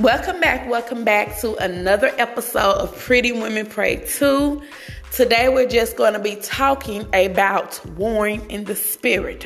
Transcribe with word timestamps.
Welcome 0.00 0.40
back, 0.40 0.66
welcome 0.66 1.04
back 1.04 1.38
to 1.40 1.56
another 1.56 2.10
episode 2.16 2.76
of 2.76 2.96
Pretty 2.96 3.32
Women 3.32 3.66
Pray 3.66 3.96
2. 3.96 4.62
Today 5.12 5.50
we're 5.50 5.68
just 5.68 5.98
going 5.98 6.14
to 6.14 6.18
be 6.18 6.36
talking 6.36 7.06
about 7.12 7.84
warring 7.96 8.50
in 8.50 8.64
the 8.64 8.74
spirit. 8.74 9.42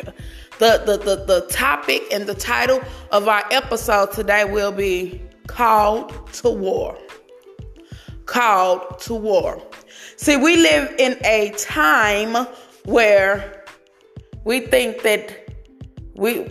The, 0.61 0.80
the, 0.87 0.96
the, 0.98 1.25
the 1.25 1.46
topic 1.51 2.03
and 2.12 2.27
the 2.29 2.37
title 2.37 2.80
of 3.11 3.27
our 3.27 3.43
episode 3.51 4.12
today 4.12 4.45
will 4.45 4.71
be 4.71 5.21
Called 5.48 6.32
to 6.35 6.51
War. 6.51 6.96
Called 8.27 9.00
to 9.00 9.14
War. 9.14 9.61
See, 10.14 10.36
we 10.36 10.57
live 10.57 10.95
in 11.00 11.18
a 11.25 11.50
time 11.59 12.46
where 12.84 13.64
we 14.45 14.61
think 14.61 15.02
that 15.02 15.44
we 16.15 16.45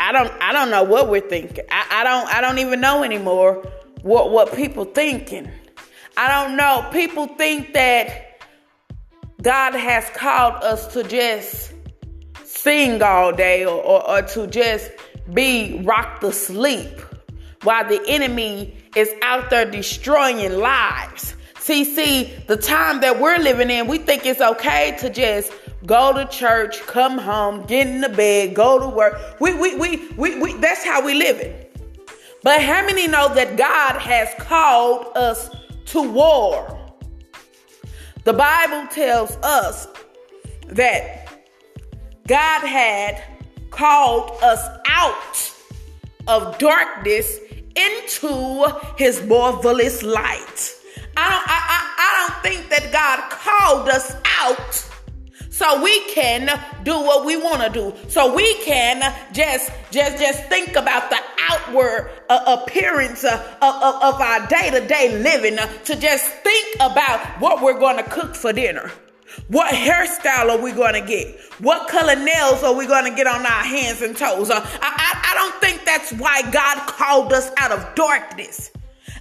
I 0.00 0.12
don't 0.12 0.32
I 0.40 0.52
don't 0.52 0.70
know 0.70 0.82
what 0.82 1.08
we're 1.08 1.28
thinking. 1.28 1.64
I, 1.70 1.86
I 1.90 2.04
don't 2.04 2.34
I 2.34 2.40
don't 2.40 2.58
even 2.58 2.80
know 2.80 3.02
anymore 3.02 3.66
what 4.02 4.30
what 4.30 4.54
people 4.54 4.84
thinking. 4.84 5.50
I 6.16 6.28
don't 6.28 6.56
know. 6.56 6.88
People 6.92 7.26
think 7.26 7.74
that 7.74 8.40
God 9.42 9.74
has 9.74 10.08
called 10.10 10.62
us 10.62 10.92
to 10.94 11.02
just 11.02 11.72
sing 12.44 13.02
all 13.02 13.32
day 13.32 13.64
or, 13.64 13.82
or, 13.82 14.10
or 14.10 14.22
to 14.22 14.46
just 14.46 14.90
be 15.32 15.82
rocked 15.84 16.22
to 16.22 16.32
sleep 16.32 17.00
while 17.62 17.86
the 17.86 18.00
enemy 18.06 18.76
is 18.96 19.10
out 19.22 19.50
there 19.50 19.70
destroying 19.70 20.58
lives. 20.58 21.34
See, 21.58 21.84
see, 21.84 22.32
the 22.46 22.56
time 22.56 23.00
that 23.00 23.20
we're 23.20 23.38
living 23.38 23.70
in, 23.70 23.86
we 23.86 23.98
think 23.98 24.26
it's 24.26 24.40
okay 24.40 24.96
to 25.00 25.10
just 25.10 25.50
go 25.86 26.12
to 26.12 26.24
church, 26.26 26.80
come 26.82 27.18
home, 27.18 27.66
get 27.66 27.86
in 27.86 28.00
the 28.00 28.08
bed, 28.08 28.54
go 28.54 28.78
to 28.78 28.88
work. 28.88 29.40
We, 29.40 29.54
we, 29.54 29.76
we, 29.76 30.08
we, 30.16 30.40
we 30.40 30.52
that's 30.54 30.84
how 30.84 31.04
we 31.04 31.14
live 31.14 31.38
it. 31.38 31.76
But 32.42 32.62
how 32.62 32.84
many 32.84 33.06
know 33.06 33.32
that 33.34 33.56
God 33.56 33.98
has 33.98 34.28
called 34.38 35.16
us 35.16 35.50
to 35.86 36.02
war? 36.02 36.78
The 38.24 38.32
Bible 38.32 38.86
tells 38.88 39.36
us 39.36 39.88
that 40.68 41.28
God 42.26 42.66
had 42.66 43.22
called 43.70 44.42
us 44.42 44.60
out 44.86 45.52
of 46.26 46.58
darkness 46.58 47.38
into 47.76 48.66
his 48.96 49.22
marvelous 49.24 50.02
light. 50.02 50.74
I 51.16 51.30
don't, 51.30 51.48
I, 51.48 51.60
I, 51.68 51.94
I 51.98 52.28
don't 52.28 52.42
think 52.42 52.70
that 52.70 52.92
God 52.92 53.30
called 53.30 53.88
us 53.88 54.16
out 54.40 54.93
so 55.54 55.80
we 55.80 56.00
can 56.10 56.46
do 56.82 56.92
what 56.92 57.24
we 57.24 57.36
want 57.36 57.62
to 57.62 57.70
do 57.70 57.94
so 58.08 58.34
we 58.34 58.54
can 58.64 59.00
just 59.32 59.70
just 59.92 60.18
just 60.18 60.42
think 60.46 60.70
about 60.70 61.08
the 61.10 61.18
outward 61.48 62.10
uh, 62.28 62.58
appearance 62.58 63.22
uh, 63.22 63.56
of, 63.62 64.14
of, 64.14 64.20
our 64.20 64.46
day-to-day 64.48 65.16
living 65.22 65.56
uh, 65.56 65.66
to 65.84 65.94
just 65.94 66.24
think 66.26 66.74
about 66.80 67.20
what 67.40 67.62
we're 67.62 67.78
going 67.78 67.96
to 67.96 68.10
cook 68.10 68.34
for 68.34 68.52
dinner 68.52 68.90
what 69.48 69.72
hairstyle 69.74 70.48
are 70.48 70.62
we 70.62 70.70
going 70.70 70.94
to 70.94 71.00
get? 71.00 71.40
What 71.58 71.88
color 71.88 72.14
nails 72.14 72.62
are 72.62 72.72
we 72.72 72.86
going 72.86 73.10
to 73.10 73.16
get 73.16 73.26
on 73.26 73.44
our 73.44 73.64
hands 73.64 74.00
and 74.00 74.16
toes? 74.16 74.48
Uh, 74.48 74.60
I, 74.60 74.62
I, 74.80 75.32
I 75.32 75.34
don't 75.34 75.60
think 75.60 75.84
that's 75.84 76.12
why 76.12 76.48
God 76.52 76.86
called 76.86 77.32
us 77.32 77.50
out 77.58 77.72
of 77.72 77.96
darkness. 77.96 78.70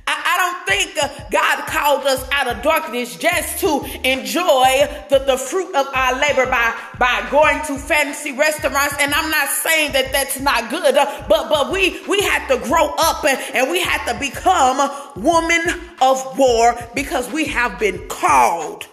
I, 0.06 0.16
I 0.26 0.38
don't 0.38 0.68
think 0.68 1.32
God 1.32 1.66
called 1.68 2.06
us 2.06 2.28
out 2.32 2.48
of 2.48 2.62
darkness 2.62 3.16
just 3.16 3.60
to 3.60 3.84
enjoy 4.04 4.88
the, 5.10 5.24
the 5.26 5.38
fruit 5.38 5.74
of 5.76 5.88
our 5.94 6.20
labor 6.20 6.46
by, 6.46 6.78
by 7.00 7.26
going 7.32 7.62
to 7.68 7.78
fancy 7.78 8.34
restaurants. 8.34 8.96
And 9.00 9.14
I'm 9.14 9.32
not 9.32 9.48
saying 9.50 9.94
that 9.94 10.12
that's 10.12 10.40
not 10.40 10.70
good, 10.70 10.94
but, 10.94 11.50
but 11.50 11.72
we, 11.72 12.02
we 12.08 12.22
had 12.22 12.48
to 12.48 12.58
grow 12.68 12.94
up 12.98 13.24
and, 13.24 13.40
and 13.56 13.72
we 13.72 13.82
had 13.82 14.12
to 14.12 14.20
become 14.20 14.92
women 15.16 15.80
of 16.02 16.38
war 16.38 16.76
because 16.94 17.32
we 17.32 17.46
have 17.46 17.80
been 17.80 18.08
called. 18.10 18.86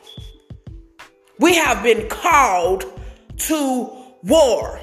We 1.39 1.57
have 1.57 1.83
been 1.83 2.09
called 2.09 2.85
to 3.39 3.91
war. 4.23 4.81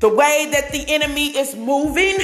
The 0.00 0.08
way 0.08 0.48
that 0.52 0.70
the 0.70 0.84
enemy 0.88 1.36
is 1.36 1.56
moving, 1.56 2.16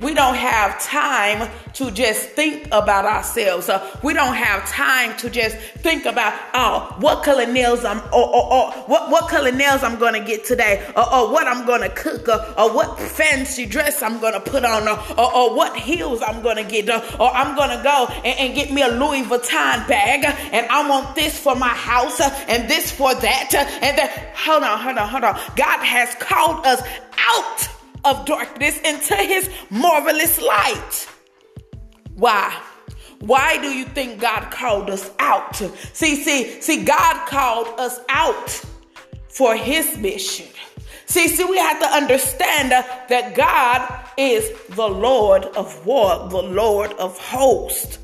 we 0.00 0.12
don't 0.12 0.34
have 0.34 0.82
time 0.82 1.50
to 1.74 1.90
just 1.90 2.28
think 2.30 2.66
about 2.66 3.04
ourselves. 3.04 3.68
Uh, 3.68 3.96
we 4.02 4.12
don't 4.12 4.34
have 4.34 4.68
time 4.68 5.16
to 5.18 5.30
just 5.30 5.56
think 5.56 6.04
about, 6.04 6.38
oh, 6.52 6.96
what 6.98 7.22
color 7.22 7.46
nails 7.46 7.84
I'm, 7.84 7.98
or, 8.12 8.28
or, 8.28 8.52
or 8.52 8.72
what, 8.86 9.10
what 9.10 9.30
color 9.30 9.52
nails 9.52 9.82
I'm 9.82 9.98
to 9.98 10.20
get 10.20 10.44
today, 10.44 10.84
or, 10.96 11.14
or 11.14 11.32
what 11.32 11.46
I'm 11.46 11.64
to 11.66 11.88
cook, 11.90 12.28
or, 12.28 12.44
or, 12.58 12.74
what 12.74 12.98
fancy 12.98 13.66
dress 13.66 14.02
I'm 14.02 14.20
to 14.20 14.40
put 14.40 14.64
on, 14.64 14.88
or, 14.88 14.98
or, 15.18 15.34
or, 15.34 15.56
what 15.56 15.76
heels 15.76 16.22
I'm 16.22 16.42
to 16.42 16.64
get, 16.64 16.88
or, 16.90 17.30
I'm 17.34 17.56
to 17.56 17.82
go 17.82 18.06
and, 18.24 18.38
and, 18.38 18.54
get 18.54 18.72
me 18.72 18.82
a 18.82 18.88
Louis 18.88 19.22
Vuitton 19.22 19.86
bag, 19.88 20.24
and 20.52 20.66
I 20.66 20.88
want 20.88 21.14
this 21.14 21.38
for 21.38 21.54
my 21.54 21.68
house, 21.68 22.20
uh, 22.20 22.28
and 22.48 22.68
this 22.68 22.90
for 22.90 23.14
that, 23.14 23.54
uh, 23.54 23.58
and 23.80 23.96
that. 23.98 24.32
Hold 24.36 24.64
on, 24.64 24.78
hold 24.78 24.98
on, 24.98 25.08
hold 25.08 25.24
on. 25.24 25.34
God 25.56 25.78
has 25.84 26.14
called 26.16 26.66
us 26.66 26.82
out 27.16 27.68
of 28.04 28.26
darkness 28.26 28.78
into 28.80 29.14
his 29.16 29.50
marvelous 29.70 30.40
light. 30.40 31.08
Why? 32.14 32.60
Why 33.20 33.58
do 33.60 33.68
you 33.68 33.84
think 33.86 34.20
God 34.20 34.50
called 34.50 34.90
us 34.90 35.10
out? 35.18 35.56
See, 35.56 36.16
see, 36.16 36.60
see, 36.60 36.84
God 36.84 37.26
called 37.26 37.68
us 37.80 37.98
out 38.08 38.62
for 39.28 39.56
his 39.56 39.96
mission. 39.96 40.46
See, 41.06 41.28
see, 41.28 41.44
we 41.44 41.58
have 41.58 41.80
to 41.80 41.86
understand 41.86 42.70
that 42.70 43.34
God 43.34 44.10
is 44.16 44.50
the 44.70 44.88
Lord 44.88 45.44
of 45.56 45.84
war, 45.86 46.28
the 46.28 46.42
Lord 46.42 46.92
of 46.94 47.18
hosts. 47.18 47.98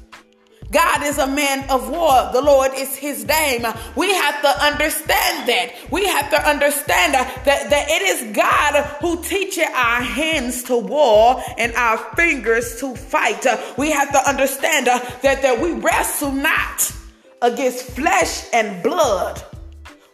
God 0.70 1.02
is 1.02 1.18
a 1.18 1.26
man 1.26 1.68
of 1.68 1.90
war. 1.90 2.30
The 2.32 2.40
Lord 2.40 2.70
is 2.76 2.94
his 2.94 3.24
name. 3.24 3.66
We 3.96 4.14
have 4.14 4.40
to 4.42 4.64
understand 4.64 5.48
that. 5.48 5.72
We 5.90 6.06
have 6.06 6.30
to 6.30 6.48
understand 6.48 7.14
that, 7.14 7.44
that 7.44 7.86
it 7.88 8.02
is 8.02 8.36
God 8.36 8.84
who 9.00 9.20
teaches 9.22 9.64
our 9.74 10.00
hands 10.02 10.62
to 10.64 10.76
war 10.76 11.42
and 11.58 11.74
our 11.74 11.98
fingers 12.14 12.78
to 12.80 12.94
fight. 12.94 13.44
We 13.76 13.90
have 13.90 14.12
to 14.12 14.28
understand 14.28 14.86
that, 14.86 15.22
that 15.22 15.60
we 15.60 15.72
wrestle 15.72 16.30
not 16.30 16.92
against 17.42 17.86
flesh 17.90 18.46
and 18.52 18.80
blood. 18.82 19.42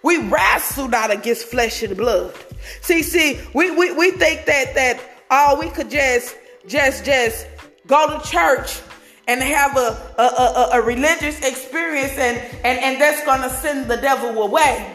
We 0.02 0.26
wrestle 0.28 0.88
not 0.88 1.10
against 1.10 1.46
flesh 1.46 1.82
and 1.82 1.96
blood. 1.96 2.32
See, 2.80 3.02
see, 3.02 3.40
we, 3.54 3.72
we, 3.72 3.92
we 3.92 4.12
think 4.12 4.46
that 4.46 4.74
that 4.74 5.00
oh 5.30 5.58
we 5.60 5.68
could 5.70 5.90
just 5.90 6.36
just 6.66 7.04
just 7.04 7.46
go 7.86 8.18
to 8.18 8.28
church 8.28 8.80
and 9.26 9.42
have 9.42 9.76
a, 9.76 10.12
a, 10.18 10.22
a, 10.22 10.68
a 10.74 10.82
religious 10.82 11.38
experience 11.44 12.12
and, 12.12 12.38
and, 12.64 12.78
and 12.78 13.00
that's 13.00 13.24
going 13.24 13.42
to 13.42 13.50
send 13.50 13.90
the 13.90 13.96
devil 13.96 14.42
away. 14.42 14.92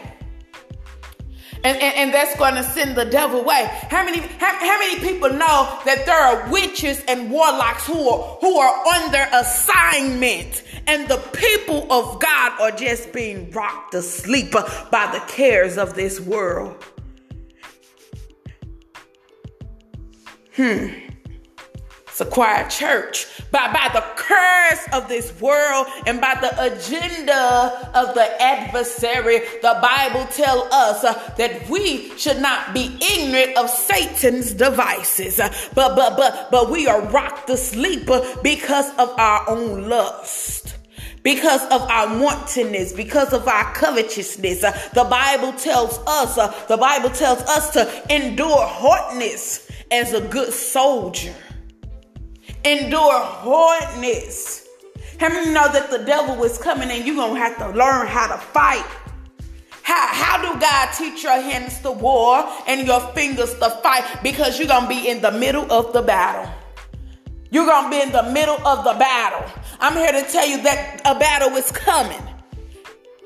And, 1.64 1.80
and, 1.80 1.94
and, 1.94 2.14
that's 2.14 2.36
going 2.36 2.56
to 2.56 2.64
send 2.64 2.96
the 2.96 3.04
devil 3.04 3.40
away. 3.40 3.68
How 3.88 4.04
many 4.04 4.18
how, 4.18 4.52
how, 4.58 4.78
many 4.80 4.98
people 4.98 5.28
know 5.28 5.78
that 5.84 6.04
there 6.06 6.18
are 6.18 6.50
witches 6.50 7.00
and 7.06 7.30
warlocks 7.30 7.86
who 7.86 8.08
are 8.08 8.36
who 8.40 8.58
are 8.58 9.10
their 9.12 9.28
assignment, 9.32 10.64
and 10.88 11.06
the 11.06 11.18
people 11.32 11.86
of 11.92 12.18
God 12.18 12.60
are 12.60 12.72
just 12.72 13.12
being 13.12 13.50
rocked 13.52 13.92
to 13.92 14.02
sleep 14.02 14.50
by 14.50 15.08
the 15.12 15.22
cares 15.28 15.78
of 15.78 15.94
this 15.94 16.18
world? 16.18 16.84
Hmm. 20.56 21.11
It's 22.12 22.20
a 22.20 22.26
quiet 22.26 22.68
church. 22.68 23.26
By, 23.50 23.72
by 23.72 23.88
the 23.94 24.04
curse 24.16 24.86
of 24.92 25.08
this 25.08 25.32
world 25.40 25.86
and 26.06 26.20
by 26.20 26.36
the 26.42 26.52
agenda 26.60 27.90
of 27.94 28.14
the 28.14 28.28
adversary, 28.38 29.38
the 29.62 29.78
Bible 29.80 30.26
tells 30.26 30.70
us 30.70 31.04
uh, 31.04 31.34
that 31.38 31.66
we 31.70 32.14
should 32.18 32.38
not 32.42 32.74
be 32.74 32.98
ignorant 33.00 33.56
of 33.56 33.70
Satan's 33.70 34.52
devices. 34.52 35.40
Uh, 35.40 35.48
but 35.74 35.96
but 35.96 36.18
but 36.18 36.50
but 36.50 36.70
we 36.70 36.86
are 36.86 37.00
rocked 37.00 37.46
to 37.46 37.56
sleep 37.56 38.10
uh, 38.10 38.20
because 38.42 38.90
of 38.98 39.08
our 39.18 39.48
own 39.48 39.88
lust 39.88 40.76
because 41.22 41.62
of 41.66 41.80
our 41.82 42.18
wantonness, 42.20 42.92
because 42.92 43.32
of 43.32 43.46
our 43.46 43.72
covetousness. 43.74 44.64
Uh, 44.64 44.72
the 44.92 45.04
Bible 45.04 45.52
tells 45.52 45.98
us, 46.04 46.36
uh, 46.36 46.48
the 46.66 46.76
Bible 46.76 47.10
tells 47.10 47.40
us 47.42 47.70
to 47.70 48.14
endure 48.14 48.66
hardness 48.66 49.70
as 49.92 50.12
a 50.14 50.20
good 50.20 50.52
soldier 50.52 51.32
endure 52.64 53.20
hardness. 53.20 54.66
How 55.18 55.28
many 55.28 55.52
know 55.52 55.70
that 55.72 55.90
the 55.90 55.98
devil 55.98 56.42
is 56.44 56.58
coming 56.58 56.90
and 56.90 57.06
you're 57.06 57.16
going 57.16 57.34
to 57.34 57.40
have 57.40 57.58
to 57.58 57.68
learn 57.68 58.06
how 58.06 58.28
to 58.28 58.38
fight? 58.38 58.86
How, 59.82 60.06
how 60.08 60.52
do 60.52 60.60
God 60.60 60.92
teach 60.92 61.22
your 61.22 61.40
hands 61.40 61.80
to 61.80 61.90
war 61.90 62.44
and 62.66 62.86
your 62.86 63.00
fingers 63.12 63.52
to 63.54 63.70
fight? 63.82 64.04
Because 64.22 64.58
you're 64.58 64.68
going 64.68 64.84
to 64.84 64.88
be 64.88 65.08
in 65.08 65.20
the 65.20 65.32
middle 65.32 65.70
of 65.72 65.92
the 65.92 66.02
battle. 66.02 66.52
You're 67.50 67.66
going 67.66 67.84
to 67.84 67.90
be 67.90 68.00
in 68.00 68.12
the 68.12 68.32
middle 68.32 68.66
of 68.66 68.84
the 68.84 68.94
battle. 68.94 69.44
I'm 69.78 69.94
here 69.94 70.12
to 70.12 70.30
tell 70.30 70.46
you 70.46 70.62
that 70.62 71.02
a 71.04 71.18
battle 71.18 71.50
is 71.56 71.70
coming. 71.70 72.22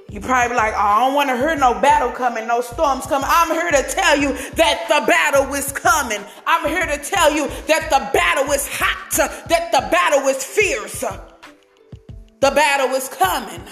You 0.09 0.21
probably 0.21 0.57
like, 0.57 0.73
oh, 0.75 0.79
I 0.79 1.01
don't 1.01 1.15
want 1.15 1.31
to 1.31 1.37
hear 1.37 1.57
no 1.57 1.81
battle 1.81 2.11
coming, 2.11 2.47
no 2.47 2.61
storms 2.61 3.07
coming. 3.07 3.29
I'm 3.29 3.51
here 3.51 3.71
to 3.71 3.83
tell 3.91 4.17
you 4.17 4.33
that 4.55 4.85
the 4.89 5.05
battle 5.07 5.53
is 5.55 5.73
coming. 5.73 6.21
I'm 6.47 6.69
here 6.69 6.87
to 6.87 6.99
tell 7.03 7.33
you 7.35 7.49
that 7.67 7.91
the 7.91 8.11
battle 8.17 8.53
is 8.53 8.69
hot, 8.71 9.11
that 9.49 9.73
the 9.73 9.89
battle 9.91 10.29
is 10.29 10.45
fierce. 10.45 11.01
The 11.01 12.51
battle 12.51 12.95
is 12.95 13.09
coming. 13.09 13.63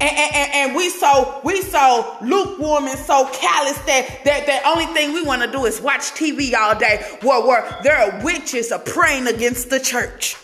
And, 0.00 0.18
and, 0.18 0.52
and, 0.54 0.76
we 0.76 0.90
so 0.90 1.40
we 1.44 1.62
so 1.62 2.16
lukewarm 2.22 2.88
and 2.88 2.98
so 2.98 3.28
callous 3.32 3.78
that, 3.82 4.24
that 4.24 4.46
the 4.46 4.68
only 4.68 4.86
thing 4.86 5.12
we 5.12 5.22
want 5.22 5.42
to 5.42 5.50
do 5.50 5.64
is 5.64 5.80
watch 5.80 6.10
TV 6.10 6.54
all 6.54 6.76
day 6.76 7.06
where, 7.22 7.46
where 7.46 7.78
there 7.84 7.96
are 7.96 8.24
witches 8.24 8.72
are 8.72 8.80
praying 8.80 9.28
against 9.28 9.70
the 9.70 9.78
church. 9.78 10.36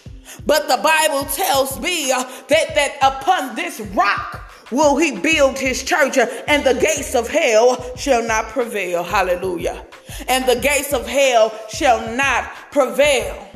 But 0.46 0.68
the 0.68 0.76
Bible 0.76 1.28
tells 1.32 1.80
me 1.80 2.12
uh, 2.12 2.22
that, 2.22 2.74
that 2.76 2.98
upon 3.02 3.56
this 3.56 3.80
rock 3.80 4.47
will 4.70 4.96
he 4.96 5.18
build 5.18 5.58
his 5.58 5.82
church 5.82 6.18
and 6.18 6.64
the 6.64 6.74
gates 6.74 7.14
of 7.14 7.28
hell 7.28 7.96
shall 7.96 8.22
not 8.22 8.46
prevail. 8.46 9.02
Hallelujah. 9.02 9.84
And 10.28 10.46
the 10.46 10.56
gates 10.56 10.92
of 10.92 11.06
hell 11.06 11.52
shall 11.68 12.16
not 12.16 12.50
prevail. 12.70 13.48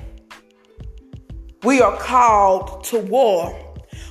We 1.62 1.80
are 1.80 1.96
called 1.96 2.84
to 2.84 2.98
war. 2.98 3.58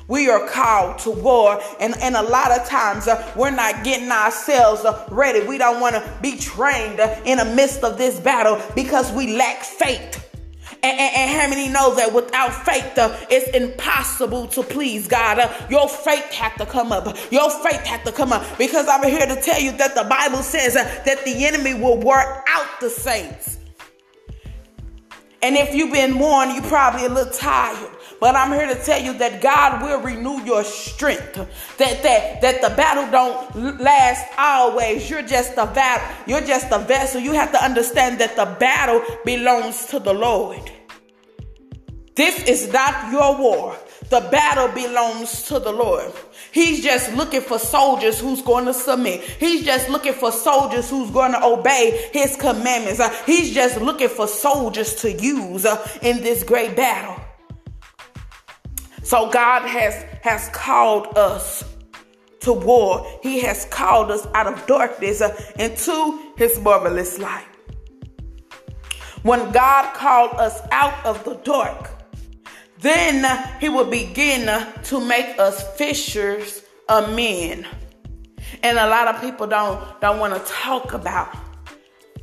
We 0.07 0.29
are 0.29 0.45
called 0.45 0.99
to 0.99 1.11
war, 1.11 1.61
and, 1.79 1.95
and 2.01 2.17
a 2.17 2.21
lot 2.21 2.51
of 2.51 2.67
times 2.67 3.07
uh, 3.07 3.31
we're 3.33 3.49
not 3.49 3.85
getting 3.85 4.11
ourselves 4.11 4.83
uh, 4.83 5.07
ready. 5.09 5.47
We 5.47 5.57
don't 5.57 5.79
want 5.79 5.95
to 5.95 6.17
be 6.21 6.37
trained 6.37 6.99
uh, 6.99 7.15
in 7.23 7.37
the 7.37 7.45
midst 7.45 7.81
of 7.83 7.97
this 7.97 8.19
battle 8.19 8.61
because 8.75 9.09
we 9.13 9.37
lack 9.37 9.63
faith. 9.63 10.20
And, 10.83 10.99
and, 10.99 11.15
and, 11.15 11.39
how 11.39 11.47
many 11.47 11.69
know 11.69 11.93
that 11.95 12.11
without 12.11 12.65
faith, 12.65 12.97
uh, 12.97 13.15
it's 13.29 13.55
impossible 13.55 14.47
to 14.47 14.63
please 14.63 15.07
God? 15.07 15.37
Uh, 15.37 15.53
your 15.69 15.87
faith 15.87 16.25
had 16.31 16.55
to 16.57 16.65
come 16.65 16.91
up. 16.91 17.05
Your 17.31 17.51
faith 17.51 17.85
had 17.85 18.03
to 18.05 18.11
come 18.11 18.33
up 18.33 18.43
because 18.57 18.87
I'm 18.87 19.03
here 19.03 19.27
to 19.27 19.39
tell 19.39 19.59
you 19.59 19.73
that 19.73 19.93
the 19.93 20.05
Bible 20.05 20.41
says 20.41 20.75
uh, 20.75 20.83
that 21.05 21.23
the 21.23 21.45
enemy 21.45 21.75
will 21.75 21.99
work 21.99 22.43
out 22.47 22.67
the 22.79 22.89
saints. 22.89 23.59
And 25.43 25.55
if 25.55 25.75
you've 25.75 25.91
been 25.91 26.17
warned, 26.17 26.53
you're 26.53 26.63
probably 26.63 27.05
a 27.05 27.09
little 27.09 27.33
tired. 27.33 27.89
But 28.21 28.35
I'm 28.35 28.51
here 28.51 28.67
to 28.67 28.79
tell 28.79 29.01
you 29.01 29.13
that 29.13 29.41
God 29.41 29.81
will 29.81 29.99
renew 29.99 30.43
your 30.45 30.63
strength. 30.63 31.33
That 31.79 32.03
that 32.03 32.41
that 32.41 32.61
the 32.61 32.69
battle 32.69 33.09
don't 33.09 33.81
last 33.81 34.27
always. 34.37 35.09
You're 35.09 35.23
just 35.23 35.53
a 35.53 35.65
battle. 35.65 36.07
You're 36.27 36.45
just 36.45 36.67
a 36.71 36.77
vessel. 36.77 37.19
You 37.19 37.33
have 37.33 37.51
to 37.51 37.63
understand 37.63 38.19
that 38.19 38.35
the 38.35 38.45
battle 38.59 39.01
belongs 39.25 39.87
to 39.87 39.97
the 39.97 40.13
Lord. 40.13 40.71
This 42.13 42.43
is 42.43 42.71
not 42.71 43.11
your 43.11 43.37
war. 43.39 43.75
The 44.09 44.19
battle 44.31 44.67
belongs 44.67 45.41
to 45.43 45.57
the 45.57 45.71
Lord. 45.71 46.11
He's 46.51 46.83
just 46.83 47.11
looking 47.15 47.41
for 47.41 47.57
soldiers 47.57 48.19
who's 48.19 48.43
going 48.43 48.65
to 48.65 48.73
submit. 48.73 49.21
He's 49.21 49.65
just 49.65 49.89
looking 49.89 50.13
for 50.13 50.31
soldiers 50.31 50.89
who's 50.89 51.09
going 51.09 51.31
to 51.31 51.43
obey 51.43 52.09
his 52.13 52.35
commandments. 52.35 52.99
Uh, 52.99 53.09
he's 53.25 53.51
just 53.51 53.81
looking 53.81 54.09
for 54.09 54.27
soldiers 54.27 54.93
to 54.95 55.11
use 55.11 55.65
uh, 55.65 55.87
in 56.03 56.21
this 56.21 56.43
great 56.43 56.75
battle. 56.75 57.20
So 59.03 59.29
God 59.31 59.67
has, 59.67 59.93
has 60.21 60.49
called 60.49 61.17
us 61.17 61.63
to 62.41 62.53
war. 62.53 63.07
He 63.23 63.41
has 63.41 63.65
called 63.65 64.11
us 64.11 64.27
out 64.33 64.47
of 64.47 64.65
darkness 64.67 65.21
into 65.57 66.33
his 66.37 66.59
marvelous 66.59 67.19
light. 67.19 67.45
When 69.23 69.51
God 69.51 69.93
called 69.93 70.33
us 70.33 70.59
out 70.71 71.05
of 71.05 71.23
the 71.23 71.35
dark, 71.35 71.89
then 72.79 73.47
he 73.59 73.69
will 73.69 73.89
begin 73.89 74.47
to 74.83 74.99
make 74.99 75.37
us 75.39 75.77
fishers 75.77 76.63
of 76.89 77.13
men. 77.15 77.67
And 78.63 78.77
a 78.77 78.87
lot 78.87 79.07
of 79.07 79.21
people 79.21 79.45
don't, 79.45 80.01
don't 80.01 80.19
want 80.19 80.33
to 80.33 80.51
talk 80.51 80.93
about 80.93 81.35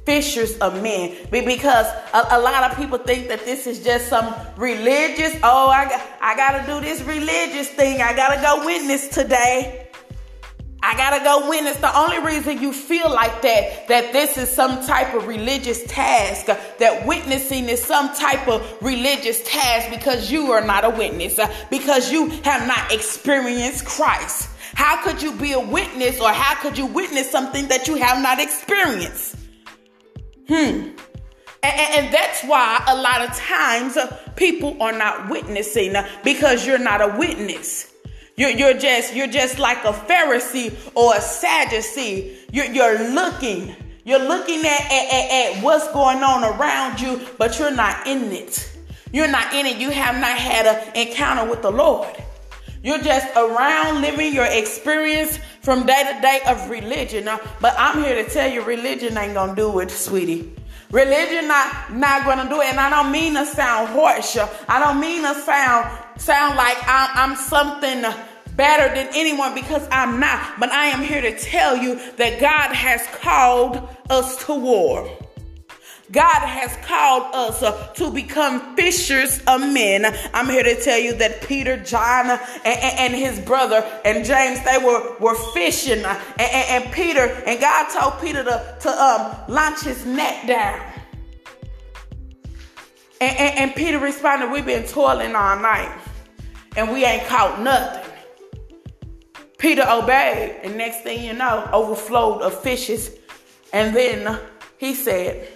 fishers 0.09 0.57
of 0.61 0.83
men 0.83 1.15
because 1.31 1.87
a, 2.15 2.29
a, 2.31 2.41
lot 2.41 2.71
of 2.71 2.75
people 2.79 2.97
think 2.97 3.29
that 3.29 3.45
this 3.45 3.67
is 3.67 3.85
just 3.85 4.09
some 4.09 4.35
religious 4.57 5.37
oh 5.43 5.69
i 5.69 5.85
i 6.23 6.35
got 6.35 6.59
to 6.59 6.73
do 6.73 6.81
this 6.81 7.03
religious 7.03 7.69
thing 7.69 8.01
i 8.01 8.17
got 8.17 8.35
to 8.35 8.41
go 8.41 8.65
witness 8.65 9.09
today 9.09 9.85
I 10.81 10.97
gotta 10.97 11.23
go 11.25 11.51
witness. 11.51 11.77
The 11.79 11.99
only 11.99 12.21
reason 12.21 12.63
you 12.63 12.73
feel 12.73 13.13
like 13.13 13.43
that, 13.43 13.89
that 13.89 14.13
this 14.13 14.39
is 14.39 14.49
some 14.49 14.87
type 14.87 15.13
of 15.13 15.27
religious 15.27 15.83
task, 15.89 16.47
that 16.47 17.05
witnessing 17.05 17.69
is 17.69 17.83
some 17.83 18.15
type 18.15 18.47
of 18.47 18.65
religious 18.81 19.43
task 19.45 19.91
because 19.91 20.31
you 20.31 20.53
are 20.53 20.65
not 20.65 20.85
a 20.85 20.91
witness, 20.91 21.41
uh, 21.41 21.53
because 21.69 22.13
you 22.13 22.29
have 22.45 22.67
not 22.69 22.93
experienced 22.93 23.87
Christ. 23.87 24.51
How 24.75 25.03
could 25.03 25.21
you 25.21 25.33
be 25.33 25.53
a 25.53 25.61
witness 25.61 26.21
or 26.21 26.31
how 26.31 26.55
could 26.63 26.79
you 26.79 26.87
witness 26.87 27.29
something 27.29 27.67
that 27.69 27.89
you 27.89 27.97
have 27.97 28.23
not 28.23 28.39
experienced? 28.41 29.38
Hmm. 30.49 30.91
And, 31.63 32.15
that's 32.15 32.43
why 32.45 32.83
a 32.87 32.97
lot 32.97 33.21
of 33.21 33.35
times 33.37 33.97
uh, 33.97 34.17
people 34.37 34.81
are 34.81 34.97
not 34.97 35.29
witnessing 35.29 35.97
uh, 35.97 36.09
because 36.25 36.67
you're 36.67 36.79
not 36.79 37.01
a 37.01 37.19
witness. 37.19 37.93
You're, 38.37 38.51
you're 38.51 38.79
just 38.79 39.15
you're 39.15 39.27
just 39.27 39.59
like 39.59 39.79
a 39.85 39.93
Pharisee 39.93 40.75
or 40.95 41.17
a 41.17 41.21
Sadducee. 41.21 42.39
You're, 42.53 42.67
you're 42.67 43.11
looking. 43.13 43.75
You're 44.05 44.21
looking 44.21 44.61
at, 44.61 44.81
at, 44.81 45.13
at, 45.13 45.57
at 45.57 45.63
what's 45.63 45.93
going 45.93 46.23
on 46.23 46.45
around 46.45 47.01
you, 47.01 47.21
but 47.37 47.59
you're 47.59 47.75
not 47.75 48.07
in 48.07 48.33
it. 48.33 48.79
You're 49.13 49.29
not 49.29 49.53
in 49.53 49.67
it. 49.67 49.77
You 49.77 49.91
have 49.91 50.19
not 50.21 50.39
had 50.39 50.67
an 50.67 50.97
encounter 50.97 51.51
with 51.51 51.63
the 51.63 51.71
Lord. 51.71 52.17
You're 52.83 53.03
just 53.03 53.27
around 53.37 54.01
living 54.01 54.33
your 54.33 54.47
experience 54.47 55.39
from 55.63 55.85
day 55.87 56.03
to 56.15 56.21
day 56.21 56.41
of 56.47 56.71
religion. 56.71 57.25
Now, 57.25 57.41
But 57.61 57.75
I'm 57.77 58.03
here 58.03 58.23
to 58.23 58.31
tell 58.31 58.51
you, 58.51 58.63
religion 58.63 59.19
ain't 59.19 59.35
gonna 59.35 59.55
do 59.55 59.81
it, 59.81 59.91
sweetie. 59.91 60.55
Religion 60.91 61.49
not 61.49 61.93
not 61.93 62.25
gonna 62.25 62.49
do 62.49 62.61
it, 62.61 62.69
and 62.69 62.81
I 62.81 62.89
don't 62.89 63.13
mean 63.13 63.35
to 63.35 63.45
sound 63.45 63.89
harsh. 63.89 64.39
I 64.69 64.81
don't 64.81 65.01
mean 65.01 65.23
to 65.23 65.35
sound 65.35 65.87
sound 66.19 66.57
like 66.57 66.77
I'm, 66.87 67.31
I'm 67.31 67.37
something 67.37 68.05
better 68.57 68.93
than 68.95 69.09
anyone 69.15 69.55
because 69.55 69.87
I'm 69.91 70.19
not. 70.19 70.59
But 70.59 70.71
I 70.71 70.87
am 70.87 71.03
here 71.03 71.21
to 71.21 71.39
tell 71.39 71.77
you 71.77 72.01
that 72.17 72.41
God 72.41 72.75
has 72.75 73.07
called 73.21 73.87
us 74.09 74.45
to 74.47 74.55
war. 74.55 75.11
God 76.11 76.41
has 76.41 76.75
called 76.87 77.35
us 77.35 77.63
uh, 77.63 77.89
to 77.95 78.11
become 78.11 78.75
fishers 78.77 79.43
of 79.47 79.61
men. 79.61 80.07
I'm 80.33 80.47
here 80.47 80.63
to 80.63 80.81
tell 80.81 80.99
you 80.99 81.15
that 81.15 81.43
Peter, 81.43 81.77
John, 81.77 82.31
and, 82.31 82.41
and, 82.65 82.99
and 82.99 83.15
his 83.15 83.39
brother 83.41 83.85
and 84.05 84.25
James, 84.25 84.65
they 84.65 84.79
were, 84.79 85.17
were 85.19 85.35
fishing. 85.53 86.05
Uh, 86.05 86.21
and, 86.39 86.85
and, 86.85 86.93
Peter, 86.93 87.27
and 87.47 87.61
God 87.61 87.89
told 87.91 88.21
Peter 88.23 88.43
to, 88.43 88.77
to 88.81 88.91
um, 88.91 89.37
launch 89.49 89.83
his 89.83 90.07
net 90.07 90.47
down. 90.47 90.81
And, 93.21 93.75
Peter 93.75 93.99
responded, 93.99 94.51
We've 94.51 94.65
been 94.65 94.87
toiling 94.87 95.35
all 95.35 95.59
night 95.59 95.93
and 96.77 96.93
we 96.93 97.05
ain't 97.05 97.27
caught 97.27 97.61
nothing. 97.61 98.05
Peter 99.59 99.85
obeyed, 99.89 100.61
and 100.63 100.77
next 100.77 101.03
thing 101.03 101.25
you 101.25 101.33
know, 101.33 101.69
overflowed 101.73 102.43
of 102.43 102.63
fishes. 102.63 103.11
And 103.73 103.95
then 103.95 104.39
he 104.79 104.95
said, 104.95 105.49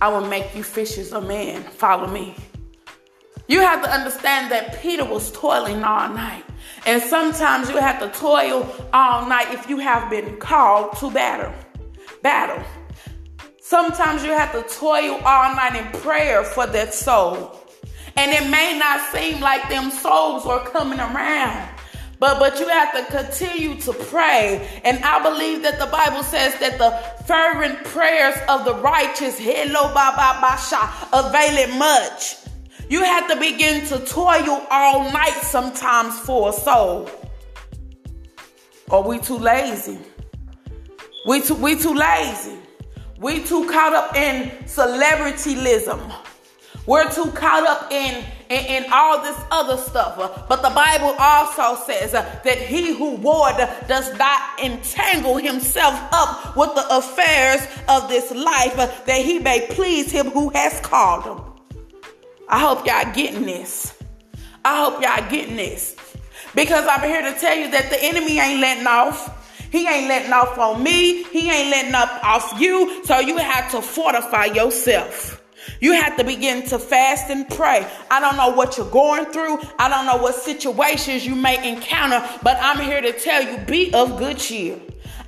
I 0.00 0.08
will 0.08 0.26
make 0.26 0.54
you 0.54 0.62
fishers 0.62 1.12
of 1.12 1.26
men. 1.26 1.62
Follow 1.62 2.06
me. 2.06 2.34
You 3.48 3.60
have 3.60 3.82
to 3.82 3.90
understand 3.90 4.52
that 4.52 4.80
Peter 4.80 5.04
was 5.04 5.32
toiling 5.32 5.82
all 5.82 6.08
night. 6.10 6.44
And 6.86 7.02
sometimes 7.02 7.70
you 7.70 7.78
have 7.78 7.98
to 8.00 8.08
toil 8.18 8.70
all 8.92 9.26
night 9.26 9.52
if 9.52 9.68
you 9.68 9.78
have 9.78 10.10
been 10.10 10.36
called 10.36 10.96
to 10.98 11.10
battle. 11.10 11.52
Battle. 12.22 12.62
Sometimes 13.60 14.24
you 14.24 14.30
have 14.30 14.52
to 14.52 14.62
toil 14.74 15.20
all 15.24 15.54
night 15.54 15.76
in 15.76 16.00
prayer 16.00 16.44
for 16.44 16.66
that 16.66 16.94
soul. 16.94 17.58
And 18.16 18.32
it 18.32 18.50
may 18.50 18.78
not 18.78 19.00
seem 19.12 19.40
like 19.40 19.68
them 19.68 19.90
souls 19.90 20.46
are 20.46 20.64
coming 20.66 20.98
around. 20.98 21.68
But 22.20 22.38
but 22.40 22.58
you 22.58 22.66
have 22.68 22.92
to 22.94 23.12
continue 23.16 23.80
to 23.82 23.92
pray. 23.92 24.80
And 24.84 25.02
I 25.04 25.22
believe 25.22 25.62
that 25.62 25.78
the 25.78 25.86
Bible 25.86 26.22
says 26.22 26.58
that 26.58 26.78
the 26.78 26.90
fervent 27.24 27.84
prayers 27.84 28.34
of 28.48 28.64
the 28.64 28.74
righteous, 28.76 29.38
hello 29.38 29.92
it 31.58 31.78
much. 31.78 32.36
You 32.88 33.04
have 33.04 33.28
to 33.28 33.36
begin 33.36 33.86
to 33.88 33.98
toil 34.06 34.66
all 34.70 35.12
night 35.12 35.38
sometimes 35.42 36.18
for 36.18 36.48
a 36.48 36.52
soul. 36.52 37.08
Or 38.90 39.02
we 39.06 39.18
too 39.18 39.38
lazy. 39.38 39.98
We 41.26 41.42
too 41.42 41.54
we 41.54 41.76
too 41.76 41.94
lazy. 41.94 42.56
We 43.20 43.44
too 43.44 43.68
caught 43.68 43.92
up 43.92 44.16
in 44.16 44.50
celebrityism. 44.64 46.27
We're 46.88 47.12
too 47.12 47.30
caught 47.32 47.66
up 47.66 47.92
in, 47.92 48.24
in, 48.48 48.64
in 48.64 48.90
all 48.90 49.20
this 49.22 49.36
other 49.50 49.76
stuff. 49.76 50.16
But 50.48 50.62
the 50.62 50.70
Bible 50.70 51.14
also 51.18 51.84
says 51.84 52.12
that 52.12 52.58
he 52.58 52.96
who 52.96 53.16
war 53.16 53.50
does 53.86 54.16
not 54.16 54.58
entangle 54.58 55.36
himself 55.36 55.94
up 56.12 56.56
with 56.56 56.74
the 56.74 56.86
affairs 56.96 57.60
of 57.90 58.08
this 58.08 58.30
life, 58.34 59.04
that 59.04 59.20
he 59.22 59.38
may 59.38 59.66
please 59.68 60.10
him 60.10 60.30
who 60.30 60.48
has 60.48 60.80
called 60.80 61.24
him. 61.24 61.44
I 62.48 62.58
hope 62.58 62.86
y'all 62.86 63.12
getting 63.12 63.42
this. 63.42 63.94
I 64.64 64.82
hope 64.82 65.02
y'all 65.02 65.30
getting 65.30 65.56
this. 65.56 65.94
Because 66.54 66.86
I'm 66.88 67.02
here 67.02 67.20
to 67.20 67.38
tell 67.38 67.54
you 67.54 67.70
that 67.70 67.90
the 67.90 68.02
enemy 68.02 68.38
ain't 68.38 68.62
letting 68.62 68.86
off. 68.86 69.70
He 69.70 69.86
ain't 69.86 70.08
letting 70.08 70.32
off 70.32 70.56
on 70.56 70.82
me. 70.82 71.24
He 71.24 71.50
ain't 71.50 71.68
letting 71.68 71.94
up 71.94 72.24
off 72.24 72.58
you. 72.58 73.04
So 73.04 73.18
you 73.18 73.36
have 73.36 73.70
to 73.72 73.82
fortify 73.82 74.46
yourself. 74.46 75.37
You 75.80 75.92
have 75.92 76.16
to 76.16 76.24
begin 76.24 76.66
to 76.66 76.78
fast 76.78 77.30
and 77.30 77.48
pray. 77.48 77.86
I 78.10 78.20
don't 78.20 78.36
know 78.36 78.50
what 78.50 78.76
you're 78.76 78.90
going 78.90 79.26
through. 79.26 79.60
I 79.78 79.88
don't 79.88 80.06
know 80.06 80.16
what 80.16 80.34
situations 80.34 81.26
you 81.26 81.34
may 81.34 81.68
encounter, 81.68 82.26
but 82.42 82.56
I'm 82.60 82.78
here 82.84 83.00
to 83.00 83.12
tell 83.12 83.42
you 83.42 83.58
be 83.64 83.92
of 83.94 84.18
good 84.18 84.38
cheer. 84.38 84.78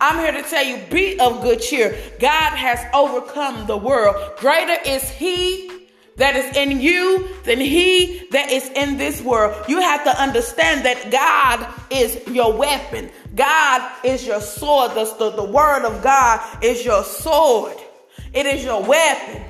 I'm 0.00 0.18
here 0.18 0.42
to 0.42 0.48
tell 0.48 0.64
you 0.64 0.78
be 0.90 1.18
of 1.20 1.42
good 1.42 1.60
cheer. 1.60 1.96
God 2.18 2.56
has 2.56 2.80
overcome 2.94 3.66
the 3.66 3.76
world. 3.76 4.38
Greater 4.38 4.76
is 4.86 5.08
He 5.10 5.80
that 6.20 6.36
is 6.36 6.54
in 6.56 6.80
you 6.80 7.28
than 7.44 7.58
he 7.58 8.28
that 8.30 8.50
is 8.50 8.68
in 8.70 8.98
this 8.98 9.22
world. 9.22 9.64
You 9.68 9.80
have 9.80 10.04
to 10.04 10.22
understand 10.22 10.84
that 10.84 11.10
God 11.10 11.66
is 11.90 12.20
your 12.28 12.52
weapon. 12.52 13.10
God 13.34 13.90
is 14.04 14.26
your 14.26 14.40
sword. 14.42 14.90
The, 14.90 15.04
the, 15.18 15.30
the 15.30 15.44
word 15.44 15.86
of 15.86 16.02
God 16.02 16.62
is 16.62 16.84
your 16.84 17.04
sword. 17.04 17.76
It 18.34 18.44
is 18.44 18.62
your 18.62 18.82
weapon. 18.84 19.42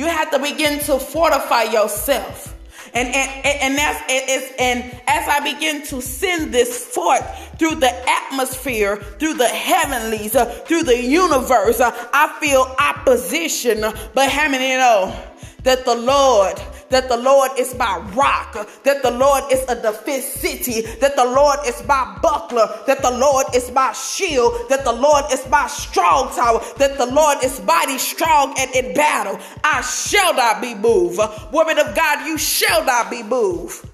You 0.00 0.06
have 0.06 0.30
to 0.30 0.38
begin 0.38 0.78
to 0.84 0.98
fortify 0.98 1.64
yourself. 1.64 2.56
And, 2.94 3.06
and, 3.14 3.46
and 3.46 3.76
that's 3.76 4.02
it's, 4.08 4.54
and 4.58 4.82
as 5.06 5.28
I 5.28 5.40
begin 5.40 5.84
to 5.88 6.00
send 6.00 6.54
this 6.54 6.86
forth 6.86 7.22
through 7.58 7.74
the 7.74 7.92
atmosphere, 8.08 8.96
through 8.96 9.34
the 9.34 9.46
heavenlies, 9.46 10.34
uh, 10.34 10.46
through 10.46 10.84
the 10.84 10.96
universe, 10.96 11.80
uh, 11.80 11.90
I 12.14 12.34
feel 12.40 12.74
opposition. 12.78 13.82
But 14.14 14.30
how 14.30 14.48
many 14.48 14.70
know 14.70 15.14
that 15.62 15.84
the 15.84 15.94
Lord 15.94 16.60
that 16.90 17.08
the 17.08 17.16
Lord 17.16 17.52
is 17.58 17.74
my 17.76 17.98
rock, 18.14 18.52
that 18.82 19.02
the 19.02 19.10
Lord 19.10 19.44
is 19.50 19.64
a 19.68 19.80
defense 19.80 20.24
city, 20.24 20.82
that 21.00 21.16
the 21.16 21.24
Lord 21.24 21.60
is 21.66 21.82
my 21.86 22.18
buckler, 22.20 22.68
that 22.86 23.00
the 23.00 23.10
Lord 23.10 23.46
is 23.54 23.70
my 23.72 23.92
shield, 23.92 24.68
that 24.68 24.84
the 24.84 24.92
Lord 24.92 25.24
is 25.32 25.48
my 25.48 25.66
strong 25.68 26.34
tower, 26.34 26.60
that 26.78 26.98
the 26.98 27.06
Lord 27.06 27.38
is 27.42 27.62
mighty 27.62 27.98
strong 27.98 28.54
and 28.58 28.70
in 28.74 28.92
battle. 28.94 29.38
I 29.64 29.80
shall 29.82 30.34
not 30.34 30.60
be 30.60 30.74
moved. 30.74 31.20
Woman 31.52 31.78
of 31.78 31.94
God, 31.94 32.26
you 32.26 32.36
shall 32.36 32.84
not 32.84 33.10
be 33.10 33.22
moved. 33.22 33.86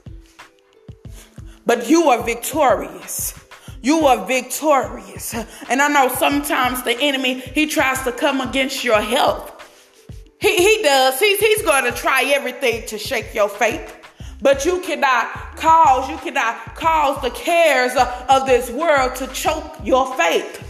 But 1.65 1.89
you 1.89 2.05
are 2.09 2.23
victorious. 2.23 3.35
You 3.83 4.07
are 4.07 4.25
victorious. 4.25 5.35
And 5.69 5.83
I 5.83 5.89
know 5.89 6.09
sometimes 6.15 6.83
the 6.83 6.99
enemy, 6.99 7.41
he 7.41 7.67
tries 7.67 8.03
to 8.05 8.13
come 8.13 8.41
against 8.41 8.85
your 8.85 9.01
health. 9.01 9.56
He, 10.41 10.57
he 10.57 10.83
does. 10.83 11.19
He's, 11.19 11.39
he's 11.39 11.63
going 11.63 11.85
to 11.85 11.93
try 11.93 12.25
everything 12.35 12.87
to 12.87 12.99
shake 12.99 13.35
your 13.35 13.49
faith. 13.49 13.95
But 14.43 14.65
you 14.65 14.81
cannot 14.81 15.57
cause, 15.57 16.11
you 16.11 16.19
cannot 16.19 16.75
cause 16.75 17.21
the 17.23 17.31
cares 17.31 17.93
of, 17.97 18.09
of 18.29 18.47
this 18.47 18.71
world 18.71 19.17
to 19.17 19.27
choke 19.29 19.77
your 19.83 20.15
faith. 20.17 20.63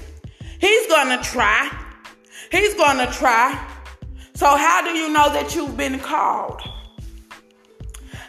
He's 0.61 0.87
going 0.87 1.17
to 1.17 1.23
try. 1.25 1.71
He's 2.53 2.75
going 2.75 2.99
to 2.99 3.13
try. 3.13 3.67
So 4.35 4.47
how 4.47 4.83
do 4.83 4.91
you 4.91 5.13
know 5.13 5.33
that 5.33 5.55
you've 5.55 5.77
been 5.77 5.99
called? 5.99 6.61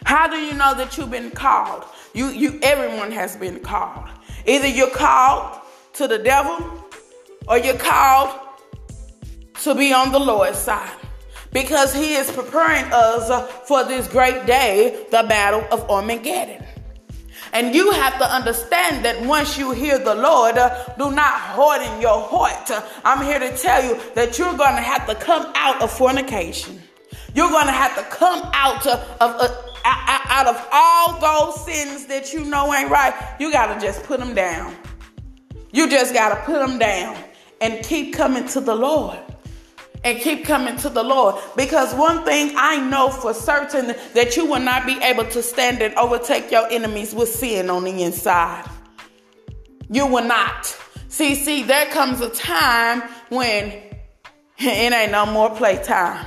How 0.04 0.26
do 0.26 0.38
you 0.38 0.54
know 0.54 0.74
that 0.74 0.96
you've 0.98 1.10
been 1.10 1.30
called? 1.30 1.84
You, 2.14 2.28
you, 2.28 2.58
everyone 2.62 3.12
has 3.12 3.36
been 3.36 3.60
called. 3.60 4.08
Either 4.46 4.66
you're 4.66 4.90
called 4.90 5.60
to 5.94 6.08
the 6.08 6.18
devil 6.18 6.84
or 7.46 7.58
you're 7.58 7.76
called 7.76 8.40
to 9.62 9.74
be 9.74 9.92
on 9.92 10.10
the 10.10 10.18
Lord's 10.18 10.58
side 10.58 10.97
because 11.52 11.94
he 11.94 12.14
is 12.14 12.30
preparing 12.30 12.84
us 12.92 13.50
for 13.66 13.84
this 13.84 14.06
great 14.08 14.46
day, 14.46 15.06
the 15.10 15.24
battle 15.28 15.64
of 15.70 15.90
Armageddon. 15.90 16.64
And 17.52 17.74
you 17.74 17.90
have 17.92 18.18
to 18.18 18.30
understand 18.30 19.04
that 19.04 19.22
once 19.22 19.56
you 19.56 19.72
hear 19.72 19.98
the 19.98 20.14
Lord, 20.14 20.58
uh, 20.58 20.84
do 20.98 21.10
not 21.10 21.32
harden 21.32 22.00
your 22.00 22.20
heart. 22.20 22.70
Uh, 22.70 22.82
I'm 23.04 23.24
here 23.24 23.38
to 23.38 23.56
tell 23.56 23.82
you 23.82 23.98
that 24.14 24.38
you're 24.38 24.56
going 24.56 24.74
to 24.74 24.82
have 24.82 25.06
to 25.06 25.14
come 25.14 25.50
out 25.54 25.80
of 25.80 25.90
fornication. 25.90 26.82
You're 27.34 27.50
going 27.50 27.66
to 27.66 27.72
have 27.72 27.96
to 27.96 28.02
come 28.14 28.42
out 28.52 28.86
of, 28.86 29.00
of 29.20 29.68
out 29.84 30.46
of 30.46 30.68
all 30.72 31.20
those 31.20 31.64
sins 31.64 32.06
that 32.06 32.32
you 32.32 32.44
know 32.44 32.74
ain't 32.74 32.90
right. 32.90 33.14
You 33.40 33.50
got 33.50 33.74
to 33.74 33.80
just 33.80 34.02
put 34.02 34.20
them 34.20 34.34
down. 34.34 34.76
You 35.72 35.88
just 35.88 36.12
got 36.12 36.30
to 36.30 36.36
put 36.44 36.58
them 36.58 36.78
down 36.78 37.16
and 37.60 37.84
keep 37.84 38.14
coming 38.14 38.46
to 38.48 38.60
the 38.60 38.74
Lord 38.74 39.18
and 40.04 40.18
keep 40.20 40.44
coming 40.44 40.76
to 40.78 40.88
the 40.88 41.02
Lord. 41.02 41.36
Because 41.56 41.94
one 41.94 42.24
thing 42.24 42.54
I 42.56 42.78
know 42.88 43.10
for 43.10 43.34
certain 43.34 43.94
that 44.14 44.36
you 44.36 44.46
will 44.46 44.60
not 44.60 44.86
be 44.86 44.98
able 45.02 45.24
to 45.26 45.42
stand 45.42 45.82
and 45.82 45.94
overtake 45.94 46.50
your 46.50 46.70
enemies 46.70 47.14
with 47.14 47.28
sin 47.28 47.70
on 47.70 47.84
the 47.84 48.02
inside. 48.02 48.68
You 49.90 50.06
will 50.06 50.24
not. 50.24 50.76
See, 51.08 51.34
see, 51.34 51.62
there 51.62 51.86
comes 51.86 52.20
a 52.20 52.30
time 52.30 53.02
when 53.30 53.72
it 54.58 54.92
ain't 54.92 55.12
no 55.12 55.26
more 55.26 55.50
playtime. 55.50 56.26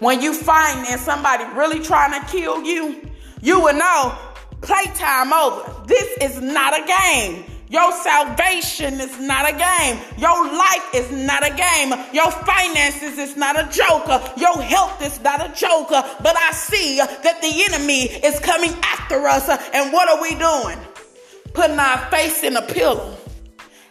When 0.00 0.20
you 0.20 0.34
find 0.34 0.84
that 0.86 0.98
somebody 0.98 1.44
really 1.56 1.80
trying 1.80 2.20
to 2.20 2.26
kill 2.26 2.62
you, 2.64 3.08
you 3.40 3.60
will 3.60 3.74
know 3.74 4.18
playtime 4.60 5.32
over. 5.32 5.86
This 5.86 6.18
is 6.20 6.40
not 6.40 6.74
a 6.78 6.86
game. 6.86 7.44
Your 7.72 7.90
salvation 7.90 9.00
is 9.00 9.18
not 9.18 9.48
a 9.48 9.56
game. 9.56 9.98
Your 10.18 10.44
life 10.44 10.94
is 10.94 11.10
not 11.10 11.42
a 11.42 11.56
game. 11.56 11.88
Your 12.12 12.30
finances 12.30 13.16
is 13.16 13.34
not 13.34 13.58
a 13.58 13.66
joker. 13.72 14.22
Your 14.36 14.60
health 14.60 15.00
is 15.02 15.18
not 15.22 15.40
a 15.40 15.50
joker. 15.54 16.04
But 16.22 16.36
I 16.36 16.52
see 16.52 16.98
that 16.98 17.40
the 17.40 17.64
enemy 17.70 18.02
is 18.02 18.38
coming 18.40 18.74
after 18.82 19.26
us. 19.26 19.48
And 19.72 19.90
what 19.90 20.06
are 20.10 20.20
we 20.20 20.34
doing? 20.34 20.76
Putting 21.54 21.78
our 21.78 21.96
face 22.10 22.42
in 22.44 22.58
a 22.58 22.62
pillow, 22.62 23.16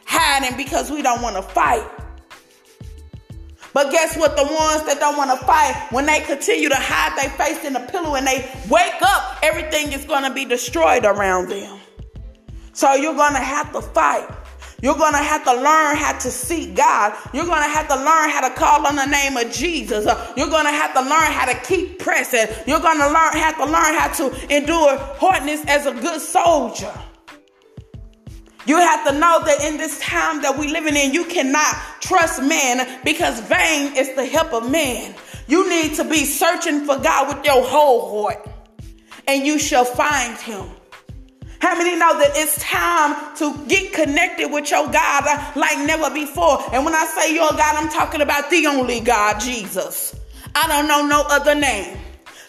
hiding 0.05 0.55
because 0.57 0.91
we 0.91 1.01
don't 1.01 1.23
want 1.23 1.37
to 1.37 1.41
fight. 1.41 1.89
But 3.73 3.91
guess 3.91 4.15
what? 4.15 4.37
The 4.37 4.43
ones 4.43 4.85
that 4.85 4.97
don't 4.99 5.17
want 5.17 5.31
to 5.31 5.43
fight, 5.43 5.87
when 5.89 6.05
they 6.05 6.19
continue 6.19 6.69
to 6.69 6.77
hide 6.77 7.17
their 7.17 7.31
face 7.31 7.65
in 7.65 7.75
a 7.75 7.87
pillow 7.87 8.13
and 8.13 8.27
they 8.27 8.47
wake 8.69 9.01
up, 9.01 9.39
everything 9.41 9.91
is 9.91 10.05
going 10.05 10.23
to 10.23 10.31
be 10.31 10.45
destroyed 10.45 11.03
around 11.03 11.49
them. 11.49 11.80
So 12.73 12.93
you're 12.95 13.15
going 13.15 13.33
to 13.33 13.39
have 13.39 13.71
to 13.73 13.81
fight. 13.81 14.27
You're 14.81 14.95
going 14.95 15.13
to 15.13 15.19
have 15.19 15.43
to 15.43 15.53
learn 15.53 15.95
how 15.95 16.17
to 16.17 16.31
seek 16.31 16.75
God. 16.75 17.15
You're 17.33 17.45
going 17.45 17.61
to 17.61 17.69
have 17.69 17.87
to 17.87 17.95
learn 17.95 18.29
how 18.31 18.47
to 18.47 18.55
call 18.55 18.87
on 18.87 18.95
the 18.95 19.05
name 19.05 19.37
of 19.37 19.51
Jesus. 19.51 20.05
You're 20.35 20.49
going 20.49 20.65
to 20.65 20.71
have 20.71 20.93
to 20.93 21.01
learn 21.01 21.31
how 21.31 21.45
to 21.45 21.59
keep 21.61 21.99
pressing. 21.99 22.47
You're 22.65 22.79
going 22.79 22.97
to 22.97 23.07
learn 23.07 23.33
have 23.33 23.57
to 23.57 23.65
learn 23.65 23.95
how 23.95 24.07
to 24.13 24.55
endure 24.55 24.97
hardness 25.19 25.63
as 25.67 25.85
a 25.85 25.93
good 25.93 26.19
soldier. 26.19 26.91
You 28.65 28.77
have 28.77 29.07
to 29.07 29.13
know 29.13 29.43
that 29.43 29.63
in 29.63 29.77
this 29.77 29.99
time 29.99 30.41
that 30.43 30.57
we're 30.57 30.71
living 30.71 30.95
in, 30.95 31.13
you 31.13 31.25
cannot 31.25 31.75
trust 31.99 32.41
man 32.41 33.01
because 33.03 33.39
vain 33.41 33.95
is 33.95 34.15
the 34.15 34.25
help 34.25 34.53
of 34.53 34.69
man. 34.69 35.13
You 35.47 35.69
need 35.69 35.95
to 35.95 36.03
be 36.03 36.25
searching 36.25 36.85
for 36.85 36.97
God 36.97 37.35
with 37.35 37.45
your 37.45 37.63
whole 37.63 38.23
heart, 38.23 38.47
and 39.27 39.45
you 39.45 39.59
shall 39.59 39.85
find 39.85 40.37
him. 40.37 40.69
How 41.61 41.77
many 41.77 41.95
know 41.95 42.17
that 42.17 42.31
it's 42.33 42.57
time 42.59 43.35
to 43.35 43.55
get 43.67 43.93
connected 43.93 44.51
with 44.51 44.71
your 44.71 44.89
God 44.89 45.55
like 45.55 45.77
never 45.85 46.09
before? 46.11 46.59
And 46.73 46.83
when 46.83 46.95
I 46.95 47.05
say 47.05 47.35
your 47.35 47.51
God, 47.51 47.75
I'm 47.75 47.89
talking 47.89 48.21
about 48.21 48.49
the 48.49 48.65
only 48.65 48.99
God, 48.99 49.39
Jesus. 49.39 50.15
I 50.55 50.67
don't 50.67 50.87
know 50.87 51.05
no 51.05 51.23
other 51.29 51.53
name. 51.53 51.99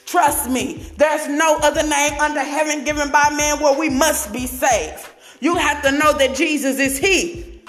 Trust 0.06 0.50
me, 0.50 0.90
there's 0.96 1.28
no 1.28 1.58
other 1.58 1.82
name 1.82 2.18
under 2.20 2.40
heaven 2.40 2.84
given 2.84 3.10
by 3.10 3.28
man 3.36 3.60
where 3.60 3.78
we 3.78 3.90
must 3.90 4.32
be 4.32 4.46
saved. 4.46 5.06
You 5.40 5.56
have 5.56 5.82
to 5.82 5.92
know 5.92 6.14
that 6.14 6.34
Jesus 6.34 6.78
is 6.78 6.96
He. 6.96 7.62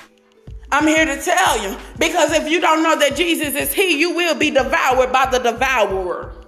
I'm 0.72 0.88
here 0.88 1.06
to 1.06 1.22
tell 1.22 1.62
you 1.62 1.78
because 2.00 2.32
if 2.32 2.50
you 2.50 2.62
don't 2.62 2.84
know 2.84 2.98
that 2.98 3.18
Jesus 3.18 3.54
is 3.54 3.74
He, 3.74 4.00
you 4.00 4.16
will 4.16 4.36
be 4.36 4.50
devoured 4.50 5.12
by 5.12 5.30
the 5.30 5.40
devourer. 5.40 6.43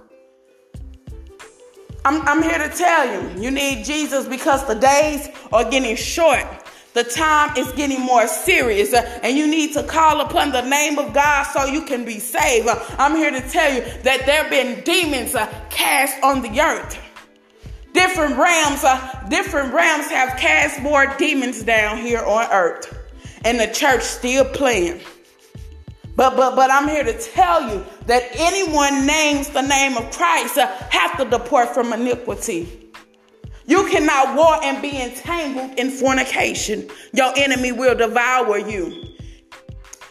I'm, 2.06 2.22
I'm 2.22 2.40
here 2.40 2.56
to 2.56 2.68
tell 2.68 3.04
you, 3.12 3.42
you 3.42 3.50
need 3.50 3.84
Jesus 3.84 4.28
because 4.28 4.64
the 4.68 4.76
days 4.76 5.28
are 5.52 5.68
getting 5.68 5.96
short. 5.96 6.46
The 6.94 7.02
time 7.02 7.56
is 7.56 7.72
getting 7.72 8.00
more 8.00 8.28
serious, 8.28 8.94
uh, 8.94 9.18
and 9.24 9.36
you 9.36 9.48
need 9.48 9.72
to 9.72 9.82
call 9.82 10.20
upon 10.20 10.52
the 10.52 10.60
name 10.60 11.00
of 11.00 11.12
God 11.12 11.42
so 11.52 11.64
you 11.64 11.82
can 11.82 12.04
be 12.04 12.20
saved. 12.20 12.68
Uh, 12.68 12.80
I'm 12.96 13.16
here 13.16 13.32
to 13.32 13.40
tell 13.50 13.74
you 13.74 13.80
that 14.04 14.24
there 14.24 14.44
have 14.44 14.50
been 14.50 14.84
demons 14.84 15.34
uh, 15.34 15.52
cast 15.68 16.22
on 16.22 16.42
the 16.42 16.60
earth. 16.60 16.96
Different 17.92 18.36
realms, 18.36 18.84
different 19.28 19.74
realms 19.74 20.06
have 20.06 20.38
cast 20.38 20.80
more 20.80 21.12
demons 21.18 21.64
down 21.64 21.98
here 21.98 22.24
on 22.24 22.46
earth, 22.52 22.96
and 23.44 23.58
the 23.58 23.66
church 23.66 24.02
still 24.02 24.44
playing. 24.44 25.00
But 26.16 26.34
but 26.34 26.56
but 26.56 26.70
I'm 26.70 26.88
here 26.88 27.04
to 27.04 27.12
tell 27.12 27.70
you 27.70 27.84
that 28.06 28.22
anyone 28.34 29.06
names 29.06 29.50
the 29.50 29.60
name 29.60 29.96
of 29.98 30.10
Christ 30.10 30.56
uh, 30.56 30.66
have 30.90 31.16
to 31.18 31.24
depart 31.26 31.74
from 31.74 31.92
iniquity. 31.92 32.90
You 33.66 33.86
cannot 33.88 34.36
war 34.36 34.58
and 34.62 34.80
be 34.80 35.00
entangled 35.00 35.78
in 35.78 35.90
fornication. 35.90 36.88
Your 37.12 37.32
enemy 37.36 37.72
will 37.72 37.96
devour 37.96 38.58
you. 38.58 39.16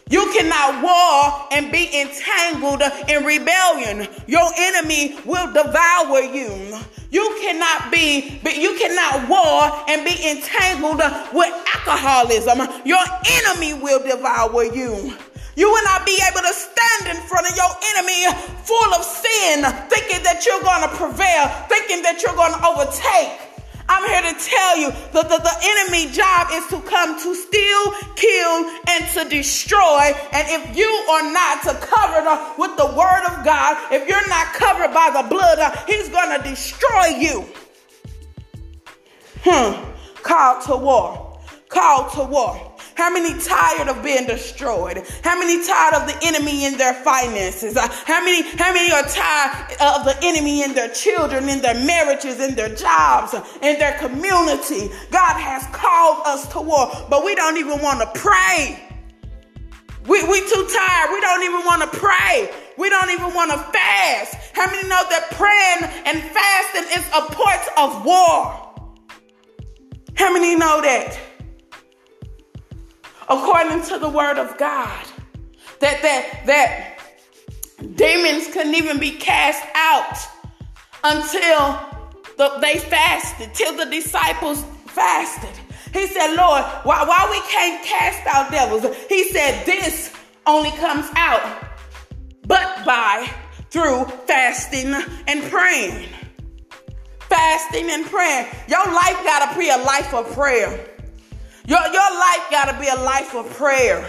You 0.07 0.31
cannot 0.37 0.83
war 0.83 1.47
and 1.51 1.71
be 1.71 1.89
entangled 1.99 2.83
in 3.09 3.23
rebellion. 3.23 4.07
Your 4.27 4.47
enemy 4.55 5.17
will 5.25 5.51
devour 5.51 6.21
you. 6.21 6.77
You 7.09 7.37
cannot 7.41 7.91
be, 7.91 8.39
but 8.43 8.57
you 8.57 8.77
cannot 8.77 9.27
war 9.29 9.83
and 9.87 10.05
be 10.05 10.29
entangled 10.29 11.01
with 11.33 11.53
alcoholism. 11.75 12.59
Your 12.85 13.03
enemy 13.25 13.73
will 13.73 14.03
devour 14.03 14.65
you. 14.65 15.15
You 15.55 15.71
will 15.71 15.83
not 15.83 16.05
be 16.05 16.19
able 16.29 16.41
to 16.41 16.53
stand 16.53 17.15
in 17.15 17.23
front 17.27 17.49
of 17.49 17.55
your 17.55 17.71
enemy 17.95 18.27
full 18.63 18.91
of 18.93 19.03
sin, 19.03 19.63
thinking 19.87 20.23
that 20.23 20.43
you're 20.45 20.61
going 20.61 20.83
to 20.83 20.91
prevail, 20.95 21.47
thinking 21.71 22.03
that 22.03 22.21
you're 22.21 22.35
going 22.35 22.51
to 22.51 22.61
overtake. 22.67 23.45
I'm 23.87 24.03
here 24.09 24.33
to 24.33 24.35
tell 24.43 24.77
you 24.77 24.89
that 25.13 25.29
the, 25.29 25.37
the 25.37 25.55
enemy 25.61 26.11
job 26.11 26.47
is 26.51 26.65
to 26.73 26.81
come 26.81 27.21
to 27.21 27.35
steal, 27.35 27.81
kill, 28.15 28.65
and 28.89 29.05
to 29.13 29.29
destroy. 29.29 30.11
And 30.33 30.47
if 30.49 30.75
you 30.75 30.89
are 30.89 31.31
not 31.31 31.63
to 31.63 31.73
covered 31.85 32.25
with 32.57 32.75
the 32.77 32.87
word 32.87 33.23
of 33.29 33.45
God, 33.45 33.77
if 33.93 34.09
you're 34.09 34.27
not 34.27 34.53
covered 34.53 34.93
by 34.93 35.11
the 35.13 35.29
blood, 35.29 35.59
he's 35.87 36.09
going 36.09 36.35
to 36.35 36.49
destroy 36.49 37.05
you. 37.19 37.45
Hmm. 39.43 39.93
Call 40.23 40.61
to 40.63 40.75
war. 40.75 41.39
Call 41.69 42.09
to 42.11 42.23
war. 42.23 42.74
How 42.95 43.11
many 43.11 43.37
tired 43.41 43.89
of 43.89 44.01
being 44.01 44.25
destroyed? 44.25 45.03
How 45.21 45.37
many 45.37 45.65
tired 45.65 45.95
of 45.95 46.07
the 46.07 46.17
enemy 46.23 46.65
in 46.65 46.77
their 46.77 46.93
finances? 46.93 47.75
Uh, 47.75 47.87
how 48.05 48.23
many 48.23 48.41
how 48.57 48.73
many 48.73 48.91
are 48.91 49.03
tired 49.03 49.71
of 49.81 50.05
the 50.05 50.17
enemy 50.23 50.63
in 50.63 50.73
their 50.73 50.89
children, 50.89 51.49
in 51.49 51.61
their 51.61 51.75
marriages, 51.85 52.39
in 52.39 52.55
their 52.55 52.73
jobs, 52.73 53.33
in 53.61 53.77
their 53.79 53.97
community? 53.99 54.89
God 55.11 55.37
has 55.37 55.67
called 55.75 56.25
us 56.25 56.47
to 56.53 56.61
war, 56.61 56.89
but 57.09 57.25
we 57.25 57.35
don't 57.35 57.57
even 57.57 57.81
want 57.81 57.99
to 57.99 58.19
pray. 58.19 58.81
We 60.07 60.23
we 60.23 60.39
too 60.39 60.67
tired. 60.71 61.11
We 61.11 61.19
don't 61.19 61.43
even 61.43 61.65
want 61.65 61.91
to 61.91 61.99
pray. 61.99 62.49
We 62.77 62.89
don't 62.89 63.11
even 63.11 63.33
want 63.33 63.51
to 63.51 63.57
fast. 63.57 64.35
How 64.53 64.67
many 64.67 64.87
know 64.87 65.03
that 65.09 65.31
praying 65.31 65.91
and 66.05 66.23
fasting 66.31 66.87
is 66.97 67.05
a 67.07 67.33
part 67.33 67.67
of 67.77 68.05
war? 68.05 68.61
How 70.15 70.31
many 70.31 70.55
know 70.55 70.81
that? 70.81 71.19
According 73.29 73.83
to 73.83 73.99
the 73.99 74.09
word 74.09 74.37
of 74.37 74.57
God. 74.57 75.05
That 75.79 76.01
that 76.01 76.45
that 76.45 76.99
demons 77.95 78.47
couldn't 78.53 78.75
even 78.75 78.99
be 78.99 79.11
cast 79.11 79.63
out 79.75 80.17
until 81.03 81.95
the, 82.37 82.57
they 82.59 82.79
fasted, 82.79 83.53
till 83.53 83.75
the 83.77 83.85
disciples 83.85 84.63
fasted. 84.87 85.49
He 85.93 86.07
said, 86.07 86.35
Lord, 86.35 86.63
why, 86.83 87.05
why 87.05 87.27
we 87.31 87.39
can't 87.49 87.83
cast 87.85 88.25
out 88.27 88.51
devils? 88.51 88.83
He 89.07 89.29
said, 89.29 89.65
this 89.65 90.13
only 90.45 90.71
comes 90.71 91.07
out 91.15 91.41
but 92.47 92.85
by 92.85 93.29
through 93.69 94.05
fasting 94.25 94.93
and 95.27 95.43
praying. 95.43 96.09
Fasting 97.21 97.89
and 97.89 98.05
praying. 98.05 98.47
Your 98.67 98.85
life 98.85 99.19
gotta 99.23 99.57
be 99.57 99.69
a 99.69 99.77
life 99.77 100.13
of 100.13 100.31
prayer. 100.33 100.94
Your, 101.67 101.79
your 101.79 102.11
life 102.19 102.47
got 102.51 102.71
to 102.71 102.79
be 102.79 102.87
a 102.87 102.95
life 102.95 103.33
of 103.33 103.49
prayer. 103.51 104.05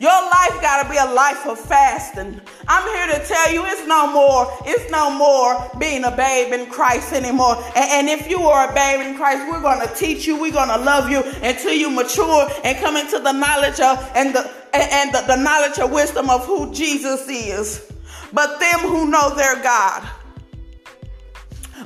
Your 0.00 0.10
life 0.10 0.60
got 0.62 0.82
to 0.82 0.88
be 0.88 0.96
a 0.96 1.04
life 1.04 1.46
of 1.46 1.58
fasting. 1.58 2.40
I'm 2.66 2.88
here 2.88 3.18
to 3.18 3.26
tell 3.26 3.52
you 3.52 3.64
it's 3.66 3.86
no 3.86 4.10
more, 4.12 4.50
it's 4.64 4.90
no 4.90 5.10
more 5.10 5.70
being 5.78 6.04
a 6.04 6.10
babe 6.10 6.52
in 6.52 6.66
Christ 6.70 7.12
anymore. 7.12 7.56
And, 7.76 8.08
and 8.08 8.08
if 8.08 8.30
you 8.30 8.40
are 8.42 8.70
a 8.70 8.74
babe 8.74 9.00
in 9.06 9.16
Christ, 9.16 9.46
we're 9.50 9.60
going 9.60 9.86
to 9.86 9.94
teach 9.94 10.26
you, 10.26 10.40
we're 10.40 10.52
going 10.52 10.68
to 10.68 10.78
love 10.78 11.10
you 11.10 11.22
until 11.42 11.72
you 11.72 11.90
mature 11.90 12.48
and 12.64 12.78
come 12.78 12.96
into 12.96 13.18
the 13.18 13.32
knowledge 13.32 13.80
of 13.80 14.10
and 14.14 14.34
the 14.34 14.50
and 14.72 15.12
the, 15.12 15.22
the 15.22 15.36
knowledge 15.36 15.78
of 15.78 15.90
wisdom 15.90 16.30
of 16.30 16.46
who 16.46 16.72
Jesus 16.72 17.28
is. 17.28 17.92
But 18.32 18.60
them 18.60 18.80
who 18.80 19.10
know 19.10 19.34
their 19.34 19.60
God, 19.62 20.08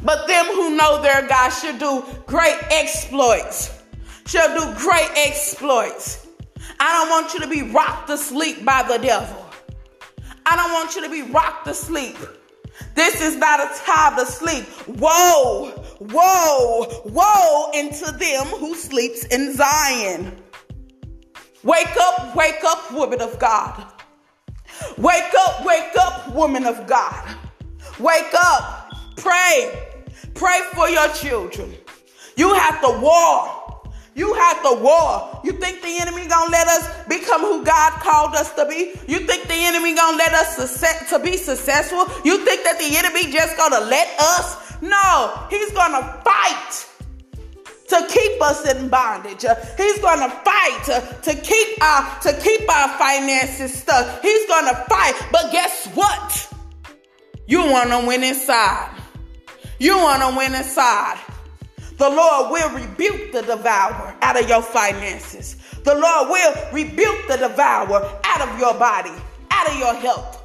but 0.03 0.27
them 0.27 0.47
who 0.47 0.77
know 0.77 1.01
their 1.03 1.27
God 1.27 1.51
should 1.51 1.79
do 1.79 2.05
great 2.27 2.59
exploits 2.71 3.82
shall 4.27 4.49
do 4.55 4.79
great 4.79 5.11
exploits. 5.17 6.27
I 6.79 6.93
don't 6.93 7.11
want 7.11 7.35
you 7.35 7.41
to 7.41 7.49
be 7.49 7.63
rocked 7.73 8.09
to 8.09 8.17
sleep 8.17 8.65
by 8.65 8.83
the 8.83 8.99
devil. 8.99 9.39
I 10.47 10.57
don't 10.57 10.73
want 10.73 10.95
you 10.95 11.03
to 11.03 11.11
be 11.11 11.23
rocked 11.23 11.67
to 11.67 11.75
sleep. 11.75 12.17
This 12.95 13.21
is 13.21 13.37
not 13.37 13.61
a 13.61 13.85
time 13.85 14.17
to 14.17 14.27
sleep. 14.27 14.67
Woe, 14.89 15.85
woe, 16.01 17.03
woe 17.07 17.71
into 17.75 18.11
them 18.13 18.47
who 18.47 18.75
sleeps 18.75 19.25
in 19.27 19.55
Zion. 19.55 20.37
Wake 21.63 21.97
up, 22.01 22.35
wake 22.35 22.65
up, 22.65 22.93
woman 22.93 23.21
of 23.21 23.39
God. 23.39 23.87
Wake 24.99 25.35
up, 25.39 25.65
wake 25.65 25.97
up, 25.97 26.35
woman 26.35 26.67
of 26.67 26.87
God. 26.87 27.37
Wake 28.01 28.35
up, 28.35 28.93
pray. 29.17 29.89
Pray 30.35 30.61
for 30.75 30.89
your 30.89 31.09
children. 31.11 31.73
You 32.37 32.53
have 32.55 32.81
to 32.81 32.99
war 33.01 33.62
you 34.15 34.35
have 34.35 34.63
to 34.63 34.75
war. 34.75 35.41
You 35.43 35.53
think 35.53 35.81
the 35.81 35.99
enemy 35.99 36.27
gonna 36.27 36.51
let 36.51 36.69
us 36.69 37.07
become 37.09 37.41
who 37.41 37.65
God 37.65 37.93
called 38.01 38.35
us 38.35 38.53
to 38.55 38.67
be? 38.67 38.93
You 39.09 39.21
think 39.21 39.49
the 39.49 39.55
enemy 39.55 39.95
gonna 39.95 40.17
let 40.17 40.35
us 40.35 40.57
success, 40.57 41.09
to 41.11 41.19
be 41.19 41.37
successful? 41.37 42.07
You 42.25 42.45
think 42.45 42.65
that 42.65 42.79
the 42.79 42.97
enemy 42.97 43.33
just 43.33 43.57
gonna 43.57 43.81
let 43.81 44.09
us? 44.21 44.81
No, 44.83 45.47
he's 45.49 45.73
gonna 45.73 46.21
fight 46.25 46.87
to 47.89 48.07
keep 48.09 48.43
us 48.43 48.67
in 48.71 48.89
bondage. 48.89 49.45
He's 49.77 49.99
gonna 50.01 50.29
fight 50.29 51.21
to, 51.23 51.35
keep 51.35 51.83
our 51.83 52.21
to 52.21 52.33
keep 52.35 52.71
our 52.71 52.89
finances 52.99 53.73
stuck. 53.73 54.21
He's 54.21 54.47
gonna 54.47 54.75
fight. 54.89 55.15
But 55.31 55.53
guess 55.53 55.87
what? 55.95 56.53
You 57.47 57.61
wanna 57.71 58.07
win 58.07 58.23
inside. 58.25 58.95
You 59.79 59.97
wanna 59.97 60.37
win 60.37 60.55
inside. 60.55 61.19
The 62.03 62.11
Lord 62.11 62.51
will 62.51 62.69
rebuke 62.71 63.31
the 63.31 63.43
devourer 63.43 64.17
out 64.23 64.37
of 64.37 64.49
your 64.49 64.61
finances. 64.61 65.55
The 65.85 65.95
Lord 65.95 66.31
will 66.31 66.55
rebuke 66.73 67.29
the 67.29 67.37
devourer 67.37 68.19
out 68.25 68.41
of 68.41 68.59
your 68.59 68.75
body, 68.75 69.13
out 69.53 69.71
of 69.71 69.79
your 69.79 69.95
health. 69.95 70.43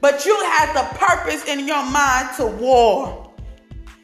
But 0.00 0.24
you 0.24 0.34
have 0.42 0.72
the 0.72 0.98
purpose 0.98 1.44
in 1.44 1.68
your 1.68 1.84
mind 1.84 2.34
to 2.38 2.46
war. 2.46 3.30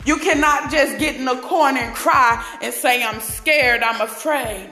You 0.05 0.19
cannot 0.19 0.71
just 0.71 0.99
get 0.99 1.17
in 1.17 1.25
the 1.25 1.37
corner 1.37 1.81
and 1.81 1.97
cry 1.97 2.45
and 2.61 2.75
say, 2.75 3.03
I'm 3.03 3.21
scared, 3.21 3.83
I'm 3.83 4.03
afraid. 4.03 4.69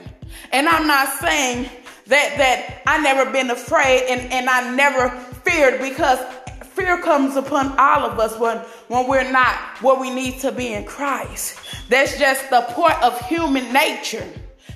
And 0.51 0.69
I'm 0.69 0.85
not 0.85 1.09
saying 1.17 1.67
that 2.05 2.37
that 2.37 2.83
I 2.85 3.01
never 3.01 3.31
been 3.31 3.49
afraid 3.49 4.03
and, 4.09 4.31
and 4.31 4.47
I 4.47 4.75
never 4.75 5.09
feared 5.43 5.81
because 5.81 6.19
fear 6.75 7.01
comes 7.01 7.35
upon 7.35 7.77
all 7.79 8.05
of 8.09 8.19
us 8.19 8.37
when, 8.37 8.57
when 8.87 9.07
we're 9.07 9.31
not 9.31 9.55
where 9.81 9.99
we 9.99 10.09
need 10.09 10.39
to 10.41 10.51
be 10.51 10.73
in 10.73 10.85
Christ. 10.85 11.59
That's 11.89 12.17
just 12.19 12.49
the 12.49 12.61
part 12.61 13.01
of 13.01 13.19
human 13.27 13.71
nature 13.71 14.27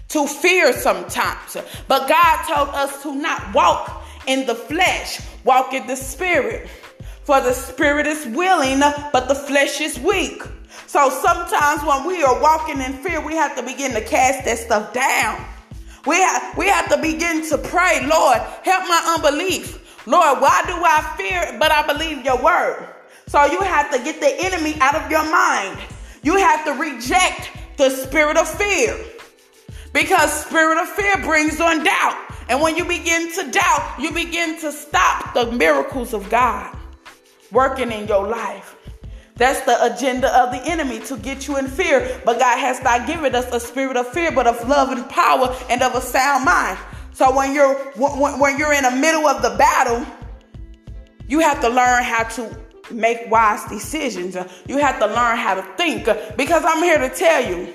to 0.10 0.28
fear 0.28 0.74
sometimes. 0.74 1.58
But 1.88 2.08
God 2.08 2.46
told 2.48 2.70
us 2.70 3.04
to 3.04 3.14
not 3.14 3.54
walk 3.54 4.04
in 4.28 4.48
the 4.48 4.56
flesh, 4.56 5.22
walk 5.44 5.74
in 5.74 5.86
the 5.88 5.96
spirit. 5.96 6.70
For 7.24 7.40
the 7.42 7.54
spirit 7.54 8.08
is 8.08 8.26
willing, 8.36 8.80
but 8.80 9.28
the 9.28 9.36
flesh 9.36 9.82
is 9.82 10.00
weak. 10.00 10.42
So 10.88 11.10
sometimes 11.12 11.84
when 11.84 12.08
we 12.08 12.24
are 12.24 12.42
walking 12.42 12.82
in 12.82 12.94
fear, 12.94 13.24
we 13.24 13.36
have 13.36 13.56
to 13.56 13.62
begin 13.62 13.92
to 13.92 14.02
cast 14.02 14.46
that 14.46 14.58
stuff 14.58 14.94
down. 14.94 15.46
We 16.08 16.16
have, 16.16 16.58
we 16.58 16.68
have 16.68 16.90
to 16.90 16.98
begin 16.98 17.48
to 17.50 17.58
pray, 17.60 18.00
Lord, 18.08 18.38
help 18.64 18.88
my 18.88 19.16
unbelief. 19.16 19.89
Lord, 20.10 20.42
why 20.42 20.64
do 20.66 20.74
I 20.74 21.14
fear, 21.18 21.56
but 21.60 21.72
I 21.72 21.86
believe 21.86 22.26
your 22.26 22.42
word? 22.42 22.84
So 23.28 23.46
you 23.46 23.62
have 23.62 23.92
to 23.92 24.00
get 24.00 24.20
the 24.20 24.44
enemy 24.44 24.76
out 24.82 24.96
of 24.96 25.12
your 25.12 25.24
mind. 25.24 25.78
You 26.24 26.36
have 26.38 26.66
to 26.66 26.72
reject 26.72 27.52
the 27.78 27.92
spirit 27.92 28.36
of 28.36 28.48
fear. 28.50 28.98
Because 29.94 30.34
spirit 30.46 30.82
of 30.82 30.90
fear 30.90 31.16
brings 31.18 31.62
on 31.62 31.84
doubt. 31.84 32.18
And 32.50 32.60
when 32.60 32.76
you 32.76 32.86
begin 32.86 33.32
to 33.34 33.52
doubt, 33.52 34.00
you 34.00 34.12
begin 34.12 34.60
to 34.62 34.72
stop 34.72 35.36
the 35.36 35.52
miracles 35.52 36.16
of 36.16 36.28
God 36.32 36.76
working 37.52 37.92
in 37.92 38.08
your 38.08 38.28
life. 38.28 38.78
That's 39.36 39.62
the 39.62 39.94
agenda 39.94 40.28
of 40.36 40.52
the 40.52 40.62
enemy 40.70 41.02
to 41.02 41.18
get 41.18 41.48
you 41.48 41.58
in 41.58 41.68
fear. 41.68 42.20
But 42.26 42.40
God 42.40 42.58
has 42.58 42.82
not 42.82 43.06
given 43.06 43.36
us 43.36 43.46
a 43.54 43.60
spirit 43.60 43.96
of 43.96 44.08
fear, 44.08 44.32
but 44.32 44.48
of 44.48 44.68
love 44.68 44.90
and 44.90 45.08
power 45.08 45.56
and 45.70 45.84
of 45.84 45.94
a 45.94 46.02
sound 46.02 46.46
mind. 46.46 46.80
So 47.20 47.36
when 47.36 47.54
you're 47.54 47.76
when, 47.98 48.40
when 48.40 48.58
you're 48.58 48.72
in 48.72 48.84
the 48.84 48.92
middle 48.92 49.28
of 49.28 49.42
the 49.42 49.50
battle, 49.58 50.06
you 51.28 51.42
have 51.42 51.60
to 51.60 51.68
learn 51.68 52.02
how 52.02 52.24
to 52.24 52.58
make 52.92 53.30
wise 53.30 53.66
decisions. 53.66 54.38
You 54.68 54.78
have 54.78 55.00
to 55.00 55.06
learn 55.06 55.36
how 55.36 55.56
to 55.56 55.62
think. 55.76 56.06
Because 56.38 56.64
I'm 56.66 56.82
here 56.82 56.98
to 56.98 57.10
tell 57.14 57.44
you, 57.44 57.74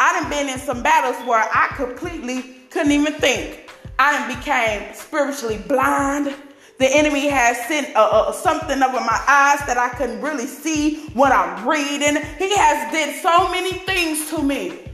I 0.00 0.20
done 0.20 0.28
been 0.28 0.48
in 0.48 0.58
some 0.58 0.82
battles 0.82 1.14
where 1.28 1.48
I 1.54 1.72
completely 1.76 2.42
couldn't 2.70 2.90
even 2.90 3.12
think. 3.12 3.70
I 4.00 4.18
done 4.18 4.36
became 4.36 4.92
spiritually 4.94 5.58
blind. 5.68 6.34
The 6.80 6.88
enemy 6.88 7.28
has 7.28 7.64
sent 7.68 7.94
uh, 7.94 8.00
uh, 8.00 8.32
something 8.32 8.82
over 8.82 8.98
my 8.98 9.22
eyes 9.28 9.64
that 9.68 9.78
I 9.78 9.90
couldn't 9.90 10.20
really 10.20 10.48
see 10.48 11.06
what 11.10 11.30
I'm 11.30 11.68
reading. 11.68 12.20
He 12.36 12.52
has 12.56 12.90
did 12.90 13.22
so 13.22 13.48
many 13.48 13.74
things 13.74 14.28
to 14.30 14.42
me. 14.42 14.90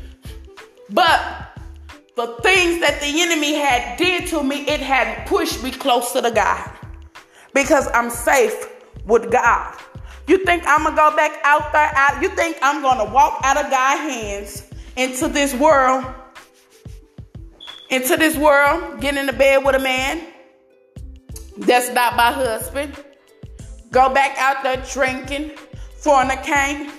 But 0.91 1.48
the 2.19 2.35
things 2.43 2.81
that 2.81 3.01
the 3.01 3.23
enemy 3.23 3.55
had 3.55 3.97
did 3.97 4.27
to 4.27 4.43
me, 4.43 4.63
it 4.63 4.81
had 4.81 5.25
pushed 5.29 5.63
me 5.63 5.71
closer 5.71 6.21
to 6.21 6.33
God 6.33 6.69
because 7.55 7.89
I'm 7.95 8.11
safe 8.11 8.67
with 9.07 9.31
God. 9.31 9.79
You 10.27 10.45
think 10.45 10.65
I'm 10.67 10.83
gonna 10.83 10.97
go 10.97 11.15
back 11.15 11.39
out 11.45 11.73
there? 11.73 11.93
Out, 11.95 12.21
you 12.21 12.29
think 12.31 12.59
I'm 12.61 12.83
gonna 12.83 13.09
walk 13.09 13.41
out 13.45 13.57
of 13.57 13.71
God's 13.71 14.01
hands 14.01 14.65
into 14.97 15.29
this 15.29 15.55
world? 15.55 16.05
Into 17.89 18.17
this 18.17 18.37
world, 18.37 19.01
get 19.01 19.17
in 19.17 19.27
the 19.27 19.33
bed 19.33 19.65
with 19.65 19.77
a 19.77 19.79
man 19.79 20.27
that's 21.57 21.89
not 21.91 22.17
my 22.17 22.33
husband. 22.33 22.97
Go 23.93 24.13
back 24.13 24.37
out 24.39 24.65
there 24.65 24.85
drinking, 24.91 25.53
fornicating, 26.03 26.91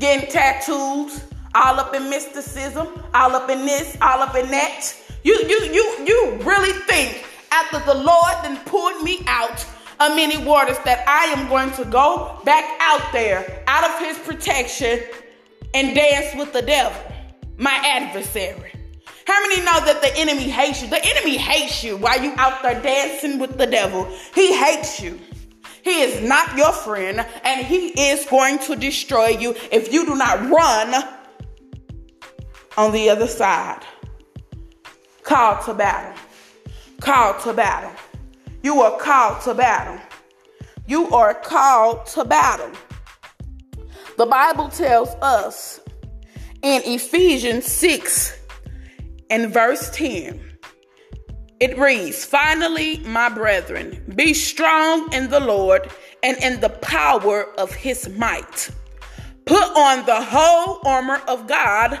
getting 0.00 0.28
tattoos, 0.28 1.22
all 1.56 1.80
up 1.80 1.94
in 1.94 2.10
mysticism, 2.10 2.86
all 3.14 3.34
up 3.34 3.48
in 3.48 3.64
this, 3.64 3.96
all 4.02 4.20
up 4.20 4.34
in 4.36 4.50
that. 4.50 4.92
You 5.24 5.34
you 5.48 5.58
you 5.72 6.04
you 6.06 6.38
really 6.42 6.72
think 6.86 7.24
after 7.50 7.78
the 7.80 7.94
Lord 7.94 8.34
then 8.42 8.58
pulled 8.66 9.02
me 9.02 9.22
out 9.26 9.64
of 9.98 10.14
many 10.14 10.36
waters 10.44 10.78
that 10.84 11.02
I 11.08 11.24
am 11.36 11.48
going 11.48 11.72
to 11.72 11.84
go 11.86 12.38
back 12.44 12.64
out 12.80 13.12
there 13.12 13.64
out 13.66 13.84
of 13.90 13.98
his 13.98 14.18
protection 14.18 15.00
and 15.72 15.94
dance 15.94 16.36
with 16.36 16.52
the 16.52 16.62
devil, 16.62 17.00
my 17.56 17.72
adversary. 17.72 18.72
How 19.26 19.40
many 19.42 19.60
know 19.60 19.84
that 19.86 20.00
the 20.02 20.16
enemy 20.16 20.48
hates 20.48 20.82
you? 20.82 20.88
The 20.88 21.04
enemy 21.04 21.36
hates 21.38 21.82
you 21.82 21.96
while 21.96 22.22
you 22.22 22.32
out 22.36 22.62
there 22.62 22.80
dancing 22.80 23.38
with 23.40 23.58
the 23.58 23.66
devil. 23.66 24.04
He 24.34 24.56
hates 24.56 25.00
you. 25.00 25.18
He 25.82 26.02
is 26.02 26.28
not 26.28 26.56
your 26.56 26.72
friend 26.72 27.24
and 27.44 27.66
he 27.66 27.88
is 28.10 28.26
going 28.26 28.58
to 28.60 28.76
destroy 28.76 29.28
you 29.28 29.54
if 29.72 29.92
you 29.92 30.04
do 30.04 30.16
not 30.16 30.48
run 30.50 31.15
on 32.76 32.92
the 32.92 33.08
other 33.10 33.26
side. 33.26 33.82
Call 35.22 35.62
to 35.64 35.74
battle. 35.74 36.16
Call 37.00 37.38
to 37.40 37.52
battle. 37.52 37.92
You 38.62 38.80
are 38.82 38.98
called 38.98 39.42
to 39.42 39.54
battle. 39.54 39.98
You 40.86 41.08
are 41.10 41.34
called 41.34 42.06
to 42.06 42.24
battle. 42.24 42.70
The 44.16 44.26
Bible 44.26 44.68
tells 44.68 45.10
us 45.22 45.80
in 46.62 46.82
Ephesians 46.84 47.66
6 47.66 48.38
and 49.30 49.52
verse 49.52 49.90
10, 49.90 50.40
it 51.58 51.78
reads, 51.78 52.24
Finally, 52.24 52.98
my 53.00 53.28
brethren, 53.28 54.12
be 54.14 54.34
strong 54.34 55.12
in 55.12 55.28
the 55.30 55.40
Lord 55.40 55.90
and 56.22 56.36
in 56.38 56.60
the 56.60 56.68
power 56.68 57.44
of 57.58 57.72
his 57.72 58.08
might. 58.10 58.70
Put 59.44 59.64
on 59.76 60.04
the 60.06 60.20
whole 60.20 60.80
armor 60.84 61.20
of 61.28 61.46
God 61.46 62.00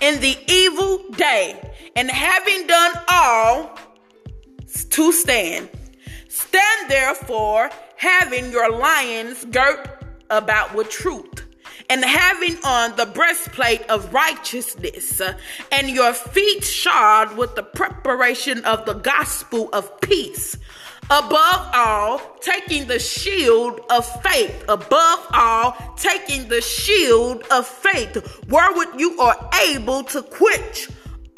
in 0.00 0.20
the 0.20 0.36
evil 0.48 0.98
day, 1.12 1.72
and 1.96 2.10
having 2.10 2.66
done 2.66 2.92
all, 3.08 3.78
to 4.90 5.12
stand. 5.12 5.68
Stand 6.28 6.90
therefore, 6.90 7.70
having 7.96 8.50
your 8.50 8.70
lions 8.70 9.44
girt 9.46 10.04
about 10.30 10.74
with 10.74 10.90
truth, 10.90 11.46
and 11.90 12.04
having 12.04 12.56
on 12.64 12.94
the 12.96 13.06
breastplate 13.06 13.82
of 13.88 14.12
righteousness, 14.12 15.20
uh, 15.20 15.34
and 15.72 15.88
your 15.88 16.12
feet 16.12 16.64
shod 16.64 17.36
with 17.36 17.54
the 17.54 17.62
preparation 17.62 18.64
of 18.64 18.84
the 18.86 18.94
gospel 18.94 19.68
of 19.72 20.00
peace. 20.00 20.56
Above 21.10 21.70
all, 21.72 22.20
taking 22.40 22.86
the 22.86 22.98
shield 22.98 23.80
of 23.88 24.04
faith. 24.22 24.64
Above 24.68 25.26
all, 25.32 25.74
taking 25.96 26.48
the 26.48 26.60
shield 26.60 27.42
of 27.50 27.66
faith, 27.66 28.44
wherewith 28.48 28.88
you 28.98 29.18
are 29.18 29.50
able 29.68 30.02
to 30.04 30.22
quench 30.22 30.88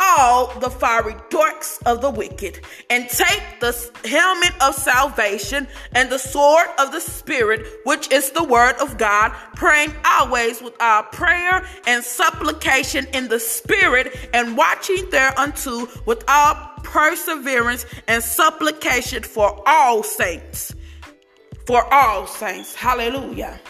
all 0.01 0.59
the 0.61 0.71
fiery 0.71 1.15
darts 1.29 1.79
of 1.85 2.01
the 2.01 2.11
wicked, 2.11 2.59
and 2.89 3.09
take 3.09 3.43
the 3.61 3.91
helmet 4.05 4.53
of 4.63 4.75
salvation 4.75 5.69
and 5.93 6.09
the 6.09 6.19
sword 6.19 6.67
of 6.79 6.91
the 6.91 7.01
Spirit, 7.01 7.67
which 7.85 8.11
is 8.11 8.31
the 8.31 8.43
word 8.43 8.75
of 8.81 8.97
God, 8.97 9.31
praying 9.57 9.93
always 10.05 10.63
with 10.63 10.75
our 10.81 11.03
prayer 11.03 11.67
and 11.87 12.03
supplication 12.03 13.07
in 13.13 13.29
the 13.29 13.39
Spirit, 13.39 14.17
and 14.33 14.57
watching 14.57 15.09
thereunto 15.11 15.87
with 16.07 16.25
all 16.29 16.70
perseverance 16.83 17.87
and 18.09 18.23
supplication 18.23 19.23
for 19.23 19.63
all 19.67 20.03
saints. 20.03 20.75
For 21.67 21.83
all 21.93 22.27
saints. 22.27 22.75
Hallelujah. 22.75 23.61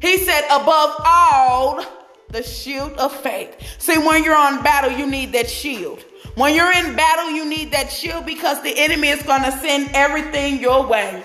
He 0.00 0.18
said, 0.18 0.44
above 0.46 0.94
all, 1.04 1.84
the 2.28 2.42
shield 2.42 2.92
of 2.94 3.14
faith. 3.20 3.56
See, 3.78 3.98
when 3.98 4.24
you're 4.24 4.36
on 4.36 4.62
battle, 4.62 4.90
you 4.90 5.06
need 5.06 5.32
that 5.32 5.48
shield. 5.48 6.04
When 6.34 6.54
you're 6.54 6.72
in 6.72 6.96
battle, 6.96 7.30
you 7.30 7.44
need 7.44 7.72
that 7.72 7.92
shield 7.92 8.24
because 8.24 8.62
the 8.62 8.72
enemy 8.76 9.08
is 9.08 9.22
going 9.22 9.42
to 9.42 9.52
send 9.52 9.90
everything 9.92 10.60
your 10.60 10.86
way. 10.86 11.22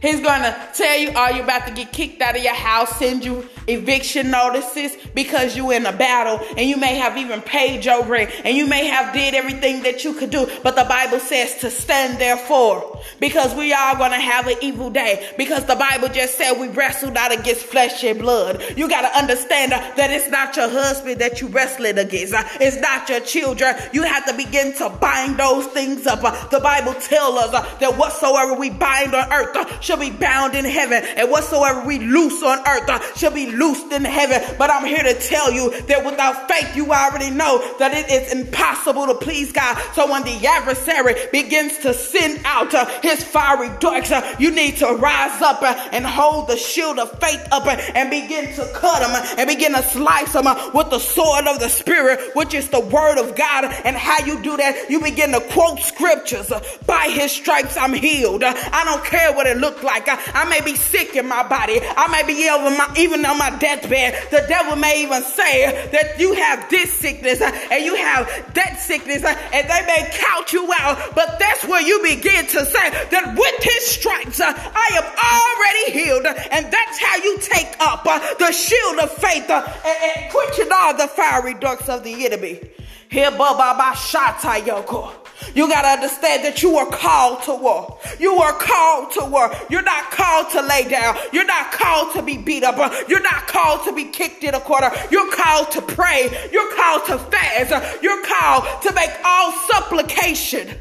He's 0.00 0.20
to 0.20 0.68
tell 0.74 0.96
you, 0.96 1.10
are 1.10 1.32
you 1.32 1.42
about 1.42 1.66
to 1.66 1.74
get 1.74 1.92
kicked 1.92 2.22
out 2.22 2.36
of 2.36 2.42
your 2.42 2.54
house, 2.54 2.98
send 2.98 3.24
you 3.24 3.46
eviction 3.66 4.30
notices 4.30 4.96
because 5.14 5.56
you're 5.56 5.72
in 5.74 5.86
a 5.86 5.92
battle 5.92 6.44
and 6.56 6.68
you 6.68 6.76
may 6.76 6.96
have 6.96 7.16
even 7.16 7.42
paid 7.42 7.84
your 7.84 8.04
rent 8.04 8.30
and 8.44 8.56
you 8.56 8.66
may 8.66 8.86
have 8.86 9.12
did 9.12 9.34
everything 9.34 9.82
that 9.82 10.02
you 10.04 10.14
could 10.14 10.30
do. 10.30 10.50
But 10.62 10.76
the 10.76 10.84
Bible 10.84 11.20
says 11.20 11.58
to 11.58 11.70
stand 11.70 12.18
therefore 12.18 13.00
because 13.18 13.54
we 13.54 13.72
are 13.72 13.96
to 13.96 14.16
have 14.16 14.46
an 14.46 14.56
evil 14.62 14.90
day 14.90 15.32
because 15.36 15.66
the 15.66 15.76
Bible 15.76 16.08
just 16.08 16.36
said 16.36 16.54
we 16.54 16.68
wrestled 16.68 17.14
not 17.14 17.32
against 17.32 17.66
flesh 17.66 18.02
and 18.02 18.18
blood. 18.18 18.62
You 18.76 18.88
got 18.88 19.02
to 19.02 19.18
understand 19.18 19.72
uh, 19.72 19.78
that 19.96 20.10
it's 20.10 20.28
not 20.28 20.56
your 20.56 20.68
husband 20.68 21.20
that 21.20 21.40
you 21.40 21.48
wrestling 21.48 21.98
against. 21.98 22.34
Uh, 22.34 22.42
it's 22.60 22.76
not 22.78 23.08
your 23.08 23.20
children. 23.20 23.76
You 23.92 24.02
have 24.02 24.24
to 24.26 24.34
begin 24.34 24.74
to 24.74 24.88
bind 24.88 25.38
those 25.38 25.66
things 25.66 26.06
up. 26.06 26.24
Uh, 26.24 26.48
the 26.48 26.60
Bible 26.60 26.94
tells 26.94 27.36
us 27.36 27.78
that 27.78 27.96
whatsoever 27.96 28.54
we 28.54 28.70
bind 28.70 29.14
on 29.14 29.30
earth 29.32 29.52
shall 29.90 29.98
be 29.98 30.10
bound 30.10 30.54
in 30.54 30.64
heaven, 30.64 31.02
and 31.16 31.28
whatsoever 31.28 31.84
we 31.84 31.98
loose 31.98 32.44
on 32.44 32.60
earth 32.60 32.88
uh, 32.88 33.00
shall 33.16 33.32
be 33.32 33.50
loosed 33.50 33.90
in 33.90 34.04
heaven. 34.04 34.40
But 34.56 34.70
I'm 34.70 34.84
here 34.84 35.02
to 35.02 35.14
tell 35.14 35.50
you 35.50 35.82
that 35.82 36.04
without 36.04 36.46
faith, 36.48 36.76
you 36.76 36.92
already 36.92 37.30
know 37.30 37.76
that 37.80 37.92
it 37.92 38.08
is 38.08 38.32
impossible 38.32 39.06
to 39.06 39.14
please 39.14 39.50
God. 39.50 39.76
So 39.94 40.08
when 40.08 40.22
the 40.22 40.46
adversary 40.46 41.16
begins 41.32 41.76
to 41.78 41.92
send 41.92 42.40
out 42.44 42.72
uh, 42.72 42.86
his 43.00 43.24
fiery 43.24 43.68
darts, 43.80 44.12
uh, 44.12 44.36
you 44.38 44.52
need 44.52 44.76
to 44.76 44.86
rise 44.94 45.42
up 45.42 45.60
uh, 45.62 45.74
and 45.90 46.06
hold 46.06 46.46
the 46.46 46.56
shield 46.56 47.00
of 47.00 47.10
faith 47.18 47.44
up 47.50 47.66
uh, 47.66 47.70
and 47.96 48.10
begin 48.10 48.54
to 48.54 48.70
cut 48.72 49.00
them 49.00 49.10
uh, 49.10 49.34
and 49.38 49.48
begin 49.48 49.72
to 49.72 49.82
slice 49.82 50.34
them 50.34 50.44
with 50.72 50.88
the 50.90 51.00
sword 51.00 51.48
of 51.48 51.58
the 51.58 51.68
Spirit, 51.68 52.36
which 52.36 52.54
is 52.54 52.68
the 52.68 52.78
word 52.78 53.18
of 53.18 53.34
God. 53.34 53.64
And 53.64 53.96
how 53.96 54.24
you 54.24 54.40
do 54.40 54.56
that, 54.56 54.88
you 54.88 55.00
begin 55.00 55.32
to 55.32 55.40
quote 55.40 55.80
scriptures. 55.80 56.52
By 56.86 57.08
his 57.12 57.32
stripes, 57.32 57.76
I'm 57.76 57.92
healed. 57.92 58.44
I 58.44 58.84
don't 58.84 59.04
care 59.04 59.32
what 59.32 59.48
it 59.48 59.56
looks 59.56 59.79
like. 59.82 60.08
I, 60.08 60.18
I 60.34 60.44
may 60.48 60.60
be 60.60 60.76
sick 60.76 61.16
in 61.16 61.28
my 61.28 61.46
body. 61.46 61.80
I 61.82 62.08
may 62.08 62.26
be 62.26 62.38
even, 62.40 62.76
my, 62.76 62.92
even 62.96 63.24
on 63.24 63.38
my 63.38 63.50
deathbed. 63.58 64.30
The 64.30 64.44
devil 64.48 64.76
may 64.76 65.02
even 65.02 65.22
say 65.22 65.88
that 65.92 66.18
you 66.18 66.34
have 66.34 66.68
this 66.70 66.92
sickness 66.92 67.40
uh, 67.40 67.50
and 67.70 67.84
you 67.84 67.94
have 67.96 68.26
that 68.54 68.80
sickness 68.80 69.24
uh, 69.24 69.36
and 69.52 69.68
they 69.68 69.86
may 69.86 70.08
count 70.12 70.52
you 70.52 70.70
out. 70.78 71.14
But 71.14 71.38
that's 71.38 71.64
where 71.66 71.82
you 71.82 72.02
begin 72.02 72.46
to 72.46 72.64
say 72.64 72.90
that 73.10 73.34
with 73.36 73.62
his 73.62 73.86
stripes, 73.86 74.40
uh, 74.40 74.52
I 74.56 74.88
am 74.96 75.06
already 75.16 75.98
healed. 75.98 76.26
And 76.26 76.72
that's 76.72 76.98
how 76.98 77.16
you 77.16 77.38
take 77.40 77.76
up 77.80 78.04
the 78.38 78.52
shield 78.52 78.98
of 78.98 79.10
faith 79.12 79.48
and, 79.50 79.64
and 79.64 80.32
quenching 80.32 80.70
all 80.72 80.96
the 80.96 81.08
fiery 81.08 81.54
darts 81.54 81.88
of 81.88 82.04
the 82.04 82.24
enemy. 82.26 82.60
Here, 83.08 83.30
Baba 83.30 83.96
Shata 83.96 84.60
Yoko. 84.60 85.12
You 85.54 85.68
got 85.68 85.82
to 85.82 85.88
understand 85.88 86.44
that 86.44 86.62
you 86.62 86.76
are 86.76 86.86
called 86.90 87.42
to 87.44 87.54
war. 87.54 87.98
You 88.18 88.34
are 88.34 88.52
called 88.52 89.12
to 89.12 89.24
war. 89.24 89.50
You're 89.68 89.82
not 89.82 90.10
called 90.10 90.50
to 90.50 90.62
lay 90.62 90.88
down. 90.88 91.16
You're 91.32 91.44
not 91.44 91.72
called 91.72 92.12
to 92.14 92.22
be 92.22 92.36
beat 92.36 92.62
up. 92.62 92.76
You're 93.08 93.22
not 93.22 93.46
called 93.46 93.84
to 93.84 93.92
be 93.92 94.04
kicked 94.04 94.44
in 94.44 94.54
a 94.54 94.60
corner. 94.60 94.90
You're 95.10 95.30
called 95.32 95.70
to 95.72 95.82
pray. 95.82 96.48
You're 96.52 96.74
called 96.74 97.06
to 97.06 97.18
fast. 97.18 98.02
You're 98.02 98.24
called 98.24 98.82
to 98.82 98.92
make 98.94 99.10
all 99.24 99.52
supplication 99.52 100.76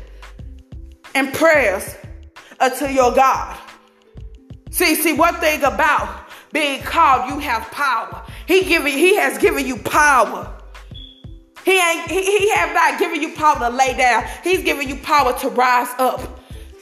and 1.15 1.33
prayers 1.33 1.95
unto 2.59 2.85
your 2.85 3.13
God. 3.13 3.57
See, 4.71 4.95
see, 4.95 5.13
one 5.13 5.35
thing 5.35 5.63
about 5.63 6.29
being 6.51 6.81
called, 6.81 7.29
you 7.29 7.39
have 7.39 7.63
power. 7.71 8.23
He 8.47 8.63
giving, 8.63 8.93
he 8.93 9.15
has 9.15 9.37
given 9.37 9.65
you 9.65 9.77
power 9.77 10.58
He 11.69 11.79
ain't 11.79 12.10
he, 12.10 12.39
he 12.39 12.49
have 12.55 12.73
not 12.73 12.97
given 12.97 13.21
you 13.21 13.36
power 13.36 13.60
to 13.60 13.69
lay 13.69 13.95
down. 13.95 14.25
He's 14.43 14.63
giving 14.63 14.89
you 14.89 14.95
power 14.95 15.38
to 15.38 15.49
rise 15.49 15.89
up 15.99 16.39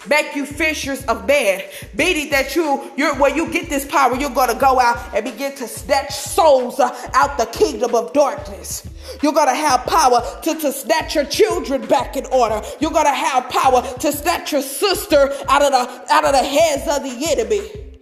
make 0.08 0.34
you 0.34 0.45
fishers 0.45 1.04
of 1.08 1.28
men. 1.28 1.62
Meaning 1.93 2.30
that 2.30 2.56
you, 2.56 2.89
you're 2.95 3.13
when 3.15 3.36
you 3.36 3.52
get 3.52 3.67
this 3.67 3.84
power, 3.84 4.15
you're 4.15 4.30
gonna 4.30 4.56
go 4.56 4.80
out 4.80 4.97
and 5.13 5.26
begin 5.26 5.54
to 5.56 5.67
snatch 5.67 6.13
souls 6.13 6.80
uh, 6.80 6.95
out 7.13 7.38
the 7.38 7.47
kingdom 7.47 7.93
of 7.95 8.13
darkness. 8.13 8.88
You're 9.21 9.34
gonna 9.34 9.54
have 9.54 9.86
power 9.86 10.21
to, 10.43 10.56
to 10.56 10.71
snatch 10.71 11.15
your 11.15 11.26
children 11.26 11.86
back 11.88 12.15
in 12.15 12.26
order. 12.28 12.62
You're 12.80 12.91
gonna 12.91 13.13
have 13.13 13.50
power 13.50 13.82
to 13.82 14.12
snatch 14.13 14.54
your 14.54 14.62
sister 14.62 15.34
out 15.50 15.62
of 15.62 15.71
the 15.71 16.13
out 16.13 16.23
of 16.23 16.32
the 16.32 16.43
hands 16.43 16.88
of 16.88 17.04
the 17.04 17.32
enemy. 17.32 18.00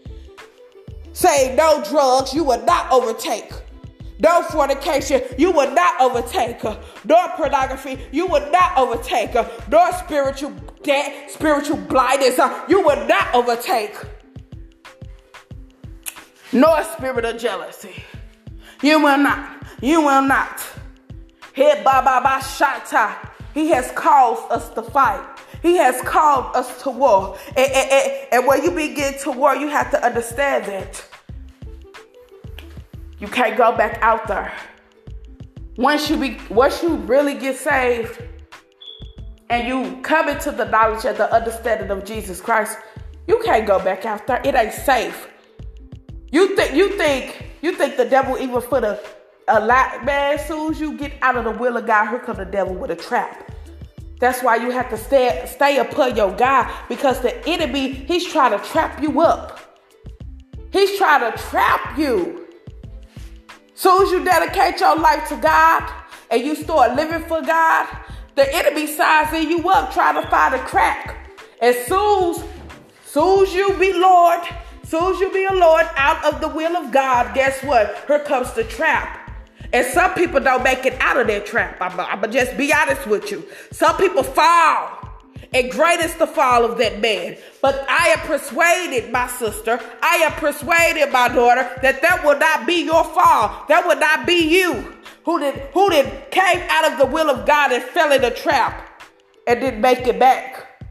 Say 1.14 1.56
no 1.56 1.84
drugs, 1.90 2.32
you 2.32 2.44
will 2.44 2.64
not 2.66 2.92
overtake. 2.92 3.52
No 4.20 4.44
fornication, 4.44 5.22
you 5.38 5.52
will 5.52 5.72
not 5.72 6.00
overtake 6.00 6.62
her. 6.62 6.82
Nor 7.04 7.30
pornography, 7.30 8.00
you 8.12 8.28
will 8.28 8.50
not 8.52 8.78
overtake 8.78 9.32
her. 9.32 9.50
Nor 9.70 9.92
spiritual 9.94 10.52
debt, 10.84 11.32
spiritual 11.32 11.78
blindness, 11.78 12.40
you 12.70 12.82
will 12.82 13.06
not 13.08 13.34
overtake. 13.36 13.96
Nor 16.54 16.84
spirit 16.84 17.26
of 17.26 17.38
jealousy. 17.38 18.04
You 18.82 19.02
will 19.02 19.18
not. 19.18 19.64
You 19.82 20.02
will 20.02 20.22
not. 20.22 20.62
Hit 21.54 21.84
ba 21.84 22.02
ba 22.04 22.22
ba. 22.24 23.32
He 23.54 23.70
has 23.70 23.92
caused 23.92 24.52
us 24.52 24.70
to 24.76 24.82
fight. 24.82 25.26
He 25.62 25.78
has 25.78 26.00
called 26.02 26.56
us 26.56 26.84
to 26.84 26.92
war. 26.92 27.38
And, 27.56 27.72
and, 27.72 27.92
and, 27.92 28.28
and 28.34 28.48
when 28.48 28.64
you 28.64 28.72
begin 28.72 29.18
to 29.20 29.32
war, 29.32 29.56
you 29.56 29.68
have 29.70 29.90
to 29.92 30.06
understand 30.06 30.66
that 30.66 31.04
you 33.20 33.28
can't 33.28 33.58
go 33.58 33.76
back 33.76 34.00
out 34.02 34.28
there. 34.28 34.54
Once 35.78 36.10
you 36.10 36.18
be, 36.18 36.38
once 36.50 36.82
you 36.82 36.96
really 36.96 37.34
get 37.34 37.56
saved 37.58 38.22
and 39.50 39.68
you 39.68 40.02
come 40.02 40.30
into 40.30 40.52
the 40.52 40.66
knowledge 40.66 41.06
and 41.06 41.18
the 41.18 41.32
understanding 41.34 41.90
of 41.92 42.06
Jesus 42.06 42.42
Christ, 42.42 42.78
you 43.28 43.42
can't 43.44 43.66
go 43.68 43.80
back 43.80 44.06
out 44.06 44.28
there. 44.28 44.42
It 44.44 44.56
ain't 44.56 44.74
safe. 44.74 45.30
You 46.32 46.56
think 46.56 46.76
you 46.76 46.98
think 46.98 47.46
you 47.62 47.74
think 47.76 47.98
the 47.98 48.06
devil 48.06 48.38
even 48.38 48.62
for 48.62 48.82
the 48.82 49.02
a 49.48 49.60
lot 49.60 50.06
man. 50.06 50.40
As 50.40 50.48
soon 50.48 50.74
as 50.74 50.80
you 50.80 50.98
get 50.98 51.14
out 51.22 51.36
of 51.36 51.46
the 51.46 51.52
will 51.52 51.78
of 51.78 51.86
God, 51.86 52.10
here 52.10 52.20
come 52.20 52.38
the 52.38 52.46
devil 52.46 52.74
with 52.74 52.92
a 52.92 52.96
trap. 52.96 53.52
That's 54.20 54.42
why 54.42 54.56
you 54.58 54.72
have 54.72 54.90
to 54.90 54.98
stay 54.98 55.44
stay 55.46 55.78
upon 55.78 56.16
your 56.16 56.32
God 56.34 56.72
because 56.88 57.22
the 57.22 57.46
enemy 57.48 57.92
he's 57.92 58.26
trying 58.26 58.58
to 58.58 58.66
trap 58.66 59.02
you 59.02 59.22
up. 59.22 59.60
He's 60.72 60.98
trying 60.98 61.32
to 61.32 61.38
trap 61.38 61.98
you. 61.98 62.45
Soon 63.76 64.04
as 64.04 64.12
you 64.12 64.24
dedicate 64.24 64.80
your 64.80 64.98
life 64.98 65.28
to 65.28 65.36
God 65.36 65.92
and 66.32 66.42
you 66.42 66.56
start 66.56 66.96
living 66.96 67.28
for 67.28 67.42
God, 67.42 67.88
the 68.36 68.56
enemy 68.56 68.88
sizing 68.88 69.50
you 69.50 69.70
up, 69.70 69.94
trying 69.94 70.22
to 70.22 70.28
find 70.30 70.56
a 70.56 70.60
crack. 70.60 71.30
As 71.62 71.86
soon 71.86 72.36
as, 72.36 72.44
soon 73.06 73.44
as 73.44 73.54
you 73.54 73.74
be 73.78 73.92
Lord, 73.92 74.40
soon 74.86 75.14
as 75.14 75.20
you 75.20 75.32
be 75.32 75.44
a 75.44 75.54
Lord 75.54 75.86
out 75.98 76.24
of 76.34 76.40
the 76.40 76.48
will 76.48 76.76
of 76.78 76.94
God, 76.94 77.36
guess 77.36 77.62
what? 77.64 78.04
Here 78.08 78.20
comes 78.20 78.54
the 78.54 78.64
trap. 78.64 79.22
And 79.74 79.86
some 79.88 80.14
people 80.14 80.40
don't 80.40 80.64
make 80.64 80.86
it 80.86 80.96
out 81.02 81.18
of 81.18 81.28
their 81.28 81.42
trap. 81.42 81.78
I'm, 81.82 82.00
I'm 82.00 82.32
just 82.32 82.56
be 82.56 82.74
honest 82.74 83.06
with 83.08 83.30
you. 83.30 83.46
Some 83.72 83.98
people 83.98 84.24
fall. 84.24 85.05
And 85.56 85.72
great 85.72 86.02
is 86.02 86.14
the 86.16 86.28
fall 86.28 86.66
of 86.66 86.78
that 86.80 87.00
man. 87.00 87.38
But 87.62 87.86
I 87.90 88.10
am 88.10 88.20
persuaded, 88.28 89.10
my 89.10 89.28
sister, 89.28 89.80
I 90.02 90.18
am 90.18 90.34
persuaded, 90.34 91.14
my 91.14 91.30
daughter, 91.30 91.80
that 91.82 92.02
that 92.02 92.26
will 92.26 92.38
not 92.38 92.68
be 92.68 92.84
your 92.84 93.06
fall. 93.06 93.66
That 93.70 93.88
will 93.88 93.98
not 93.98 94.28
be 94.28 94.50
you 94.50 94.94
who 95.24 95.40
did 95.40 95.56
who 95.74 95.90
did 95.90 96.30
came 96.30 96.62
out 96.70 96.92
of 96.92 97.00
the 97.00 97.06
will 97.06 97.30
of 97.30 97.48
God 97.48 97.72
and 97.72 97.82
fell 97.82 98.12
in 98.12 98.24
a 98.26 98.32
trap 98.32 99.02
and 99.48 99.62
didn't 99.62 99.80
make 99.80 100.06
it 100.06 100.20
back. 100.20 100.84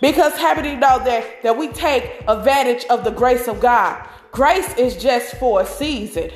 Because 0.00 0.36
how 0.38 0.54
many 0.54 0.76
know 0.76 1.02
that, 1.04 1.42
that 1.42 1.56
we 1.58 1.66
take 1.68 2.22
advantage 2.28 2.84
of 2.86 3.02
the 3.02 3.10
grace 3.10 3.48
of 3.48 3.60
God? 3.60 4.08
Grace 4.30 4.72
is 4.76 4.96
just 4.96 5.34
for 5.36 5.60
a 5.60 5.66
season. 5.66 6.30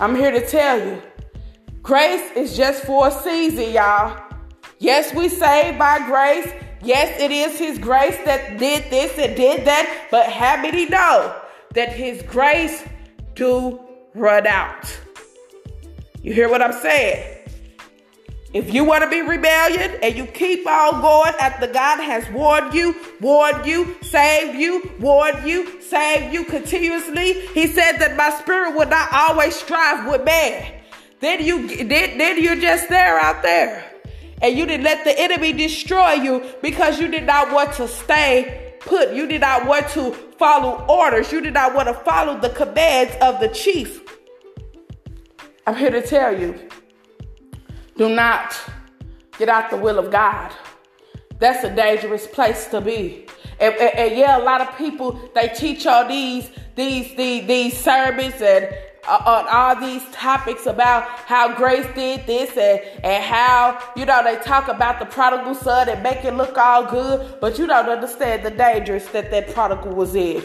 I'm 0.00 0.16
here 0.16 0.30
to 0.30 0.46
tell 0.46 0.78
you. 0.78 1.02
Grace 1.82 2.30
is 2.34 2.56
just 2.56 2.84
for 2.84 3.08
a 3.08 3.10
season, 3.10 3.72
y'all. 3.72 4.31
Yes, 4.82 5.14
we 5.14 5.28
saved 5.28 5.78
by 5.78 6.04
grace. 6.06 6.52
Yes, 6.82 7.20
it 7.20 7.30
is 7.30 7.56
His 7.56 7.78
grace 7.78 8.16
that 8.24 8.58
did 8.58 8.90
this 8.90 9.16
and 9.16 9.36
did 9.36 9.64
that. 9.64 10.08
But 10.10 10.26
how 10.26 10.60
many 10.60 10.86
know 10.86 11.40
that 11.74 11.90
His 11.90 12.20
grace 12.22 12.82
do 13.36 13.78
run 14.12 14.44
out? 14.48 14.92
You 16.20 16.32
hear 16.32 16.50
what 16.50 16.62
I'm 16.62 16.72
saying? 16.72 17.46
If 18.52 18.74
you 18.74 18.82
want 18.82 19.04
to 19.04 19.08
be 19.08 19.22
rebellion 19.22 19.98
and 20.02 20.16
you 20.16 20.26
keep 20.26 20.66
on 20.66 21.00
going 21.00 21.34
after 21.38 21.68
God 21.68 22.00
has 22.00 22.28
warned 22.30 22.74
you, 22.74 22.96
warned 23.20 23.64
you, 23.64 23.94
saved 24.02 24.58
you, 24.58 24.90
warned 24.98 25.46
you, 25.46 25.80
saved 25.80 26.34
you 26.34 26.44
continuously, 26.44 27.46
He 27.54 27.68
said 27.68 27.98
that 27.98 28.16
my 28.16 28.30
spirit 28.30 28.76
will 28.76 28.88
not 28.88 29.12
always 29.12 29.54
strive 29.54 30.10
with 30.10 30.24
man. 30.24 30.80
Then 31.20 31.40
you 31.44 31.68
then, 31.84 32.18
then 32.18 32.42
you're 32.42 32.56
just 32.56 32.88
there 32.88 33.20
out 33.20 33.42
there. 33.42 33.91
And 34.42 34.58
you 34.58 34.66
didn't 34.66 34.84
let 34.84 35.04
the 35.04 35.18
enemy 35.18 35.52
destroy 35.52 36.14
you 36.14 36.44
because 36.60 37.00
you 37.00 37.08
did 37.08 37.24
not 37.24 37.52
want 37.52 37.72
to 37.74 37.86
stay 37.86 38.74
put. 38.80 39.14
You 39.14 39.26
did 39.26 39.40
not 39.40 39.66
want 39.66 39.88
to 39.90 40.12
follow 40.36 40.84
orders. 40.88 41.30
You 41.30 41.40
did 41.40 41.54
not 41.54 41.74
want 41.74 41.86
to 41.88 41.94
follow 41.94 42.38
the 42.38 42.50
commands 42.50 43.14
of 43.22 43.40
the 43.40 43.48
chief. 43.48 44.02
I'm 45.66 45.76
here 45.76 45.90
to 45.90 46.02
tell 46.02 46.38
you 46.38 46.58
do 47.96 48.08
not 48.08 48.58
get 49.38 49.48
out 49.48 49.70
the 49.70 49.76
will 49.76 49.98
of 49.98 50.10
God. 50.10 50.52
That's 51.38 51.62
a 51.62 51.74
dangerous 51.74 52.26
place 52.26 52.66
to 52.68 52.80
be. 52.80 53.26
And, 53.60 53.74
and, 53.74 53.94
and 53.96 54.16
yeah, 54.16 54.38
a 54.38 54.42
lot 54.42 54.60
of 54.60 54.76
people 54.76 55.20
they 55.34 55.48
teach 55.48 55.86
all 55.86 56.08
these 56.08 56.50
these 56.74 57.14
these, 57.16 57.46
these 57.46 57.78
sermons 57.78 58.40
and 58.40 58.74
on 59.08 59.46
all 59.48 59.80
these 59.80 60.02
topics 60.12 60.66
about 60.66 61.02
how 61.26 61.54
Grace 61.54 61.86
did 61.94 62.26
this 62.26 62.56
and, 62.56 63.04
and 63.04 63.24
how, 63.24 63.78
you 63.96 64.06
know, 64.06 64.22
they 64.22 64.36
talk 64.36 64.68
about 64.68 64.98
the 64.98 65.06
prodigal 65.06 65.54
son 65.54 65.88
and 65.88 66.02
make 66.02 66.24
it 66.24 66.34
look 66.34 66.56
all 66.56 66.88
good, 66.88 67.40
but 67.40 67.58
you 67.58 67.66
don't 67.66 67.88
understand 67.88 68.44
the 68.44 68.50
dangers 68.50 69.06
that 69.08 69.30
that 69.30 69.52
prodigal 69.52 69.92
was 69.94 70.14
in. 70.14 70.42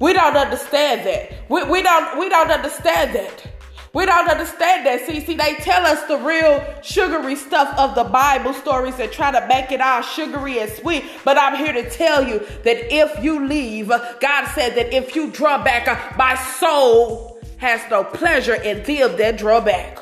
We 0.00 0.12
don't 0.12 0.36
understand 0.36 1.06
that. 1.06 1.50
We, 1.50 1.64
we 1.64 1.82
don't 1.82 2.18
we 2.18 2.28
don't 2.28 2.50
understand 2.50 3.16
that. 3.16 3.46
We 3.94 4.06
don't 4.06 4.28
understand 4.28 4.86
that. 4.86 5.06
See, 5.06 5.20
see, 5.20 5.34
they 5.34 5.54
tell 5.54 5.84
us 5.84 6.04
the 6.04 6.18
real 6.18 6.62
sugary 6.82 7.34
stuff 7.34 7.76
of 7.78 7.94
the 7.94 8.04
Bible 8.04 8.52
stories 8.52 8.98
and 9.00 9.10
try 9.10 9.32
to 9.32 9.44
make 9.48 9.72
it 9.72 9.80
all 9.80 10.02
sugary 10.02 10.60
and 10.60 10.70
sweet. 10.70 11.04
But 11.24 11.38
I'm 11.38 11.56
here 11.56 11.72
to 11.72 11.88
tell 11.90 12.26
you 12.26 12.38
that 12.64 12.94
if 12.94 13.24
you 13.24 13.46
leave, 13.46 13.88
God 13.88 14.46
said 14.54 14.76
that 14.76 14.92
if 14.92 15.16
you 15.16 15.30
draw 15.30 15.64
back, 15.64 15.88
uh, 15.88 16.16
my 16.16 16.36
soul 16.36 17.37
has 17.58 17.80
no 17.90 18.04
pleasure 18.04 18.54
in 18.54 18.82
them 18.84 19.16
that 19.16 19.38
draw 19.38 19.60
back. 19.60 19.98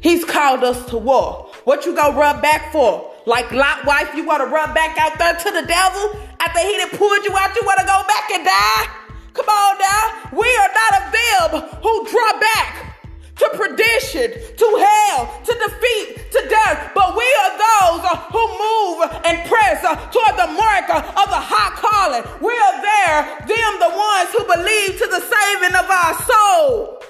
He's 0.00 0.24
called 0.24 0.64
us 0.64 0.84
to 0.90 0.98
war. 0.98 1.50
What 1.64 1.86
you 1.86 1.94
gonna 1.94 2.16
run 2.16 2.40
back 2.40 2.72
for? 2.72 3.10
Like 3.26 3.50
Lot 3.52 3.84
wife, 3.84 4.14
you 4.14 4.24
wanna 4.24 4.46
run 4.46 4.74
back 4.74 4.98
out 4.98 5.18
there 5.18 5.34
to 5.34 5.50
the 5.50 5.66
devil 5.66 6.20
after 6.40 6.60
he 6.60 6.76
done 6.76 6.90
pulled 6.90 7.24
you 7.24 7.36
out? 7.36 7.54
You 7.54 7.62
wanna 7.64 7.86
go 7.86 8.02
back 8.06 8.30
and 8.32 8.44
die? 8.44 8.86
Come 9.32 9.48
on 9.48 9.78
now. 9.78 10.30
We 10.32 10.48
are 10.56 10.70
not 10.74 10.92
of 11.02 11.12
them 11.12 11.80
who 11.82 12.08
draw 12.10 12.40
back 12.40 12.91
to 13.36 13.48
perdition, 13.54 14.30
to 14.32 14.66
hell, 14.76 15.40
to 15.44 15.52
defeat, 15.54 16.30
to 16.32 16.40
death. 16.48 16.92
But 16.94 17.16
we 17.16 17.24
are 17.24 17.52
those 17.56 18.02
uh, 18.04 18.16
who 18.30 18.44
move 18.44 19.08
and 19.24 19.48
press 19.48 19.82
uh, 19.84 19.96
toward 20.10 20.36
the 20.36 20.52
mark 20.52 20.88
uh, 20.90 21.00
of 21.00 21.28
the 21.32 21.40
high 21.40 21.72
calling. 21.80 22.24
We 22.40 22.52
are 22.52 22.76
there, 22.82 23.18
them 23.48 23.72
the 23.80 23.92
ones 23.96 24.28
who 24.36 24.42
believe 24.44 24.98
to 25.00 25.06
the 25.08 25.20
saving 25.20 25.74
of 25.76 25.88
our 25.88 26.14
soul. 26.22 27.02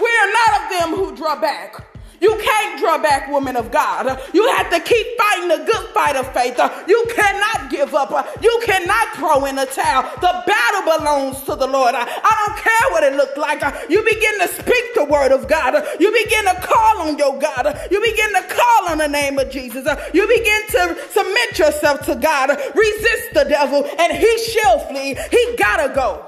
We 0.00 0.10
are 0.10 0.32
not 0.32 0.50
of 0.60 0.64
them 0.70 0.88
who 0.98 1.16
draw 1.16 1.40
back. 1.40 1.95
You 2.20 2.36
can't 2.42 2.80
draw 2.80 2.98
back, 2.98 3.30
women 3.30 3.56
of 3.56 3.70
God. 3.70 4.20
You 4.32 4.46
have 4.48 4.70
to 4.70 4.80
keep 4.80 5.06
fighting 5.18 5.48
the 5.48 5.64
good 5.70 5.86
fight 5.88 6.16
of 6.16 6.32
faith. 6.32 6.58
You 6.88 7.06
cannot 7.14 7.70
give 7.70 7.94
up. 7.94 8.10
You 8.42 8.60
cannot 8.64 9.08
throw 9.14 9.44
in 9.44 9.58
a 9.58 9.66
towel. 9.66 10.02
The 10.20 10.42
battle 10.46 10.98
belongs 10.98 11.42
to 11.42 11.56
the 11.56 11.66
Lord. 11.66 11.94
I 11.94 12.44
don't 12.46 12.58
care 12.58 12.90
what 12.90 13.04
it 13.04 13.14
looks 13.14 13.36
like. 13.36 13.62
You 13.90 14.02
begin 14.02 14.38
to 14.40 14.48
speak 14.48 14.94
the 14.94 15.04
word 15.04 15.32
of 15.32 15.48
God. 15.48 15.74
You 16.00 16.12
begin 16.24 16.44
to 16.46 16.60
call 16.62 17.08
on 17.08 17.18
your 17.18 17.38
God. 17.38 17.78
You 17.90 18.00
begin 18.00 18.32
to 18.34 18.42
call 18.48 18.88
on 18.90 18.98
the 18.98 19.08
name 19.08 19.38
of 19.38 19.50
Jesus. 19.50 19.86
You 20.14 20.26
begin 20.26 20.62
to 20.68 20.96
submit 21.10 21.58
yourself 21.58 22.04
to 22.06 22.14
God. 22.14 22.50
Resist 22.50 23.34
the 23.34 23.44
devil 23.44 23.84
and 23.98 24.12
he 24.12 24.38
shall 24.38 24.78
flee. 24.80 25.16
He 25.30 25.56
gotta 25.58 25.92
go. 25.94 26.26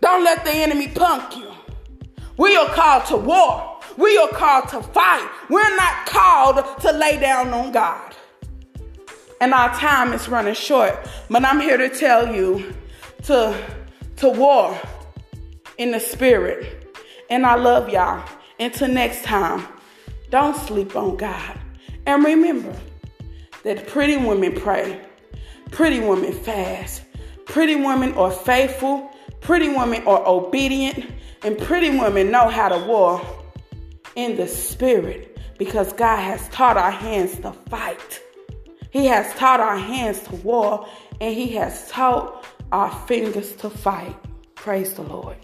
Don't 0.00 0.24
let 0.24 0.44
the 0.44 0.52
enemy 0.52 0.88
punk 0.88 1.36
you. 1.36 1.50
We 2.36 2.56
are 2.56 2.68
called 2.74 3.06
to 3.06 3.16
war. 3.16 3.73
We 3.96 4.16
are 4.18 4.28
called 4.28 4.68
to 4.70 4.82
fight. 4.82 5.28
We're 5.48 5.76
not 5.76 6.06
called 6.06 6.80
to 6.80 6.92
lay 6.92 7.18
down 7.18 7.48
on 7.52 7.72
God. 7.72 8.14
And 9.40 9.52
our 9.52 9.72
time 9.74 10.12
is 10.12 10.28
running 10.28 10.54
short. 10.54 10.96
But 11.30 11.44
I'm 11.44 11.60
here 11.60 11.76
to 11.76 11.88
tell 11.88 12.34
you 12.34 12.74
to, 13.24 13.54
to 14.16 14.28
war 14.28 14.78
in 15.78 15.90
the 15.92 16.00
spirit. 16.00 16.94
And 17.30 17.46
I 17.46 17.54
love 17.54 17.88
y'all. 17.88 18.26
Until 18.58 18.88
next 18.88 19.24
time, 19.24 19.66
Don't 20.30 20.56
sleep 20.56 20.96
on 20.96 21.16
God. 21.16 21.60
And 22.06 22.24
remember 22.24 22.74
that 23.62 23.86
pretty 23.86 24.16
women 24.16 24.52
pray, 24.52 25.00
pretty 25.70 26.00
women 26.00 26.32
fast, 26.32 27.02
pretty 27.46 27.76
women 27.76 28.14
are 28.14 28.32
faithful, 28.32 29.10
pretty 29.40 29.68
women 29.68 30.04
are 30.08 30.26
obedient, 30.26 31.08
and 31.44 31.56
pretty 31.56 31.90
women 31.90 32.32
know 32.32 32.48
how 32.48 32.68
to 32.68 32.78
war 32.84 33.20
in 34.16 34.36
the 34.36 34.48
spirit 34.48 35.38
because 35.58 35.92
God 35.92 36.16
has 36.16 36.48
taught 36.48 36.76
our 36.76 36.90
hands 36.90 37.38
to 37.40 37.52
fight. 37.70 38.20
He 38.90 39.06
has 39.06 39.32
taught 39.34 39.60
our 39.60 39.76
hands 39.76 40.20
to 40.24 40.36
war, 40.36 40.86
and 41.20 41.34
He 41.34 41.48
has 41.54 41.88
taught 41.88 42.44
our 42.72 42.90
fingers 43.06 43.52
to 43.56 43.70
fight. 43.70 44.16
Praise 44.54 44.94
the 44.94 45.02
Lord. 45.02 45.36